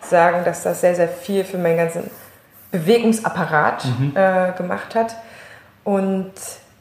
sagen, 0.00 0.44
dass 0.44 0.62
das 0.62 0.80
sehr, 0.80 0.94
sehr 0.94 1.08
viel 1.08 1.44
für 1.44 1.58
meinen 1.58 1.76
ganzen 1.76 2.10
Bewegungsapparat 2.72 3.84
mhm. 3.84 4.12
äh, 4.14 4.52
gemacht 4.56 4.94
hat. 4.94 5.16
Und 5.84 6.32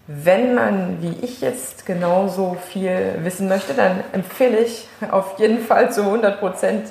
wenn 0.07 0.55
man, 0.55 1.01
wie 1.01 1.17
ich 1.21 1.41
jetzt, 1.41 1.85
genauso 1.85 2.57
viel 2.69 3.19
wissen 3.23 3.47
möchte, 3.47 3.73
dann 3.73 4.03
empfehle 4.13 4.57
ich 4.57 4.87
auf 5.11 5.37
jeden 5.37 5.59
Fall 5.59 5.91
zu 5.91 6.01
100 6.01 6.39
Prozent 6.39 6.87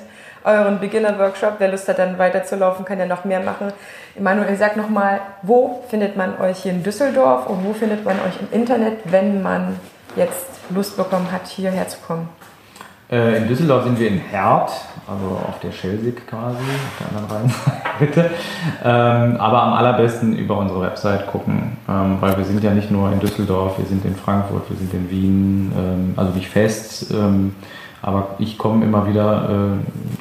euren 0.47 0.79
Beginner-Workshop. 0.79 1.55
Wer 1.59 1.69
Lust 1.69 1.87
hat, 1.87 1.99
dann 1.99 2.17
weiterzulaufen, 2.17 2.85
kann 2.85 2.99
ja 2.99 3.05
noch 3.05 3.25
mehr 3.25 3.41
machen. 3.41 3.73
Emanuel, 4.15 4.55
sag 4.55 4.77
nochmal, 4.77 5.19
wo 5.43 5.83
findet 5.89 6.17
man 6.17 6.39
euch 6.39 6.59
hier 6.59 6.71
in 6.71 6.83
Düsseldorf 6.83 7.47
und 7.47 7.65
wo 7.65 7.73
findet 7.73 8.05
man 8.05 8.15
euch 8.15 8.39
im 8.39 8.47
Internet, 8.51 8.99
wenn 9.05 9.43
man 9.43 9.79
jetzt 10.15 10.47
Lust 10.69 10.97
bekommen 10.97 11.31
hat, 11.31 11.47
hierher 11.47 11.87
zu 11.87 11.97
kommen? 11.99 12.29
Äh, 13.09 13.37
in 13.37 13.47
Düsseldorf 13.47 13.85
sind 13.85 13.99
wir 13.99 14.09
in 14.09 14.17
Herd, 14.17 14.69
also 15.07 15.37
auf 15.47 15.59
der 15.61 15.71
Schelsig 15.71 16.27
quasi, 16.27 16.57
auf 16.57 16.97
der 16.99 17.17
anderen 17.17 17.53
Rheinseite. 17.99 18.31
ähm, 18.83 19.37
aber 19.39 19.63
am 19.63 19.73
allerbesten 19.73 20.35
über 20.35 20.57
unsere 20.57 20.81
Website 20.81 21.27
gucken, 21.27 21.77
ähm, 21.87 22.17
weil 22.19 22.37
wir 22.37 22.43
sind 22.43 22.61
ja 22.63 22.71
nicht 22.71 22.91
nur 22.91 23.09
in 23.11 23.19
Düsseldorf, 23.19 23.77
wir 23.77 23.85
sind 23.85 24.03
in 24.03 24.15
Frankfurt, 24.15 24.69
wir 24.69 24.75
sind 24.75 24.93
in 24.93 25.09
Wien, 25.09 25.71
ähm, 25.77 26.13
also 26.17 26.33
nicht 26.33 26.49
fest. 26.49 27.13
Aber 28.07 28.35
ich 28.39 28.57
komme 28.57 28.83
immer 28.85 29.05
wieder 29.05 29.49
äh, 29.49 29.73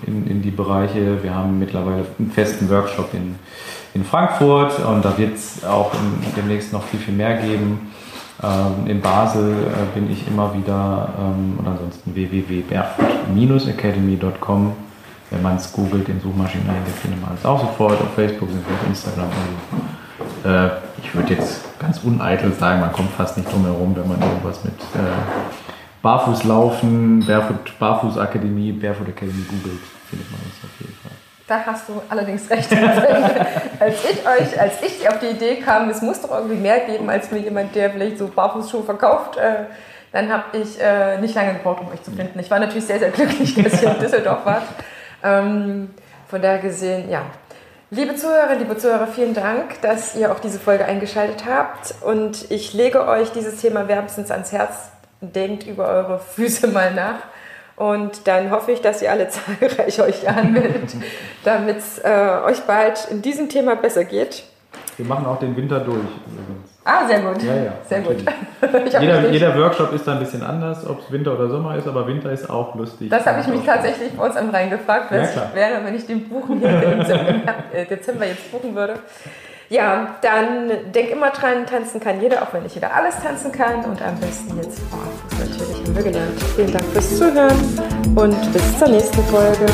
in, 0.09 0.27
in, 0.27 0.43
die 0.43 0.51
Bereiche. 0.51 1.23
Wir 1.23 1.33
haben 1.33 1.61
mittlerweile 1.61 2.05
einen 2.19 2.33
festen 2.33 2.69
Workshop 2.69 3.15
in, 3.15 3.37
in 3.95 4.05
Frankfurt 4.05 4.85
und 4.85 5.05
da 5.05 5.17
wird 5.17 5.37
es 5.37 5.65
auch 5.65 5.95
in, 5.95 6.01
demnächst 6.37 6.73
noch 6.73 6.83
viel, 6.83 6.99
viel 6.99 7.15
mehr 7.15 7.37
geben. 7.37 7.93
Ähm, 8.43 8.89
in 8.89 9.01
Basel 9.01 9.53
äh, 9.53 9.85
bin 9.95 10.11
ich 10.11 10.27
immer 10.27 10.53
wieder 10.53 11.11
ähm, 11.17 11.61
und 11.61 11.69
ansonsten 11.69 12.13
www.barefoot-academy.com. 12.13 14.73
Wenn 15.31 15.43
man 15.43 15.55
es 15.55 15.73
googelt, 15.73 16.09
in 16.09 16.21
Suchmaschinen 16.21 16.69
eingibt, 16.69 16.99
findet 16.99 17.23
man 17.23 17.35
es 17.39 17.45
auch 17.45 17.61
sofort. 17.61 18.01
Auf 18.01 18.15
Facebook 18.17 18.49
sind 18.49 18.69
wir, 18.69 18.75
auf 18.75 18.85
Instagram. 18.89 19.29
Also, 20.43 20.49
äh, 20.49 20.71
ich 21.01 21.15
würde 21.15 21.35
jetzt 21.35 21.79
ganz 21.79 22.03
uneitel 22.03 22.53
sagen, 22.53 22.81
man 22.81 22.91
kommt 22.91 23.13
fast 23.13 23.37
nicht 23.37 23.53
drum 23.53 23.65
herum, 23.65 23.95
wenn 23.95 24.09
man 24.09 24.21
irgendwas 24.21 24.65
mit 24.65 24.75
äh, 24.75 25.13
Barfußlaufen, 26.03 27.25
Barefoot, 27.27 27.79
Barfuß 27.79 28.19
Akademie, 28.19 28.73
Barefoot 28.73 29.09
Academy 29.09 29.43
googelt, 29.49 29.81
findet 30.09 30.31
man 30.31 30.41
uns 30.41 30.55
auf 30.63 30.81
jeden 30.81 30.95
Fall. 30.95 31.13
Da 31.49 31.61
hast 31.65 31.89
du 31.89 32.03
allerdings 32.09 32.51
recht. 32.51 32.73
als 33.81 34.05
ich 34.05 34.19
euch, 34.27 34.61
als 34.61 34.83
ich 34.83 35.09
auf 35.09 35.21
die 35.21 35.27
Idee 35.27 35.57
kam, 35.57 35.89
es 35.89 36.03
muss 36.03 36.21
doch 36.21 36.33
irgendwie 36.33 36.57
mehr 36.57 36.81
geben 36.81 37.09
als 37.09 37.31
nur 37.31 37.41
jemand, 37.41 37.75
der 37.75 37.91
vielleicht 37.91 38.19
so 38.19 38.29
Barfußschuhe 38.29 38.83
verkauft, 38.83 39.37
äh, 39.37 39.67
dann 40.13 40.33
habe 40.33 40.59
ich 40.59 40.81
äh, 40.81 41.21
nicht 41.21 41.35
lange 41.35 41.55
gebraucht, 41.55 41.83
um 41.83 41.89
euch 41.89 42.03
zu 42.03 42.11
finden. 42.11 42.39
Ich 42.39 42.51
war 42.51 42.59
natürlich 42.59 42.87
sehr, 42.87 42.99
sehr 42.99 43.11
glücklich, 43.11 43.55
dass 43.63 43.83
ihr 43.83 43.91
in 43.91 43.99
Düsseldorf 44.01 44.45
wart. 44.45 44.65
Ähm, 45.23 45.91
von 46.29 46.43
daher 46.43 46.59
gesehen, 46.59 47.11
ja. 47.11 47.23
Liebe 47.91 48.17
Zuhörer, 48.17 48.57
liebe 48.57 48.77
Zuhörer, 48.77 49.07
vielen 49.07 49.33
Dank, 49.33 49.81
dass 49.83 50.17
ihr 50.17 50.33
auch 50.33 50.41
diese 50.41 50.59
Folge 50.59 50.85
eingeschaltet 50.85 51.45
habt. 51.49 51.95
Und 52.03 52.51
ich 52.51 52.73
lege 52.73 53.07
euch 53.07 53.31
dieses 53.31 53.61
Thema 53.61 53.87
wärmstens 53.87 54.33
ans 54.33 54.51
Herz. 54.51 54.91
Denkt 55.21 55.67
über 55.67 55.87
eure 55.89 56.19
Füße 56.19 56.67
mal 56.73 56.93
nach. 56.95 57.21
Und 57.77 58.27
dann 58.27 58.51
hoffe 58.51 58.73
ich, 58.73 58.81
dass 58.81 59.03
ihr 59.03 59.11
alle 59.11 59.29
zahlreich 59.29 60.01
euch 60.01 60.29
anmeldet, 60.29 60.97
damit 61.45 61.79
es 61.79 61.99
äh, 61.99 62.41
euch 62.47 62.63
bald 62.63 63.09
in 63.11 63.23
diesem 63.23 63.49
Thema 63.49 63.77
besser 63.77 64.05
geht. 64.05 64.45
Wir 64.97 65.05
machen 65.05 65.27
auch 65.27 65.39
den 65.39 65.55
Winter 65.55 65.81
durch 65.81 65.99
übrigens. 65.99 66.77
Ah, 66.89 67.07
sehr 67.07 67.21
gut. 67.21 67.43
Ja, 67.43 67.55
ja. 67.55 67.73
Sehr 67.87 68.01
gut. 68.01 68.17
jeder, 69.01 69.29
jeder, 69.29 69.59
Workshop 69.59 69.93
ist 69.93 70.07
da 70.07 70.13
ein 70.13 70.21
bisschen 70.21 70.43
anders, 70.43 70.87
ob 70.87 71.01
es 71.01 71.11
Winter 71.11 71.35
oder 71.35 71.49
Sommer 71.49 71.77
ist, 71.77 71.89
aber 71.89 72.07
Winter 72.07 72.31
ist 72.31 72.49
auch 72.49 72.77
lustig. 72.77 73.11
Das 73.11 73.27
habe 73.27 73.41
ich 73.41 73.47
mich 73.49 73.65
tatsächlich 73.67 74.13
bei 74.13 74.25
uns 74.25 74.37
am 74.37 74.51
Rhein 74.51 74.71
gefragt, 74.71 75.11
was 75.11 75.35
ja, 75.35 75.51
wäre, 75.53 75.85
wenn 75.85 75.97
ich 75.97 76.07
den 76.07 76.29
buchen 76.29 76.63
im 76.63 76.69
äh, 76.69 77.85
Dezember 77.87 78.27
jetzt 78.27 78.51
buchen 78.53 78.75
würde. 78.75 79.01
Ja, 79.69 80.17
dann 80.23 80.93
denk 80.93 81.11
immer 81.11 81.31
dran, 81.31 81.67
tanzen 81.67 82.01
kann 82.01 82.21
jeder, 82.21 82.43
auch 82.43 82.53
wenn 82.53 82.63
nicht 82.63 82.75
jeder 82.75 82.95
alles 82.95 83.17
tanzen 83.21 83.51
kann. 83.51 83.85
Und 83.85 84.01
am 84.01 84.19
besten 84.21 84.57
jetzt 84.63 84.81
barfuß 84.91 85.39
natürlich, 85.41 85.77
haben 85.85 85.97
wir 85.97 86.03
gelernt. 86.03 86.43
Vielen 86.55 86.73
Dank 86.73 86.85
fürs 86.93 87.19
Zuhören 87.19 88.15
und 88.15 88.53
bis 88.53 88.79
zur 88.79 88.89
nächsten 88.89 89.23
Folge. 89.25 89.67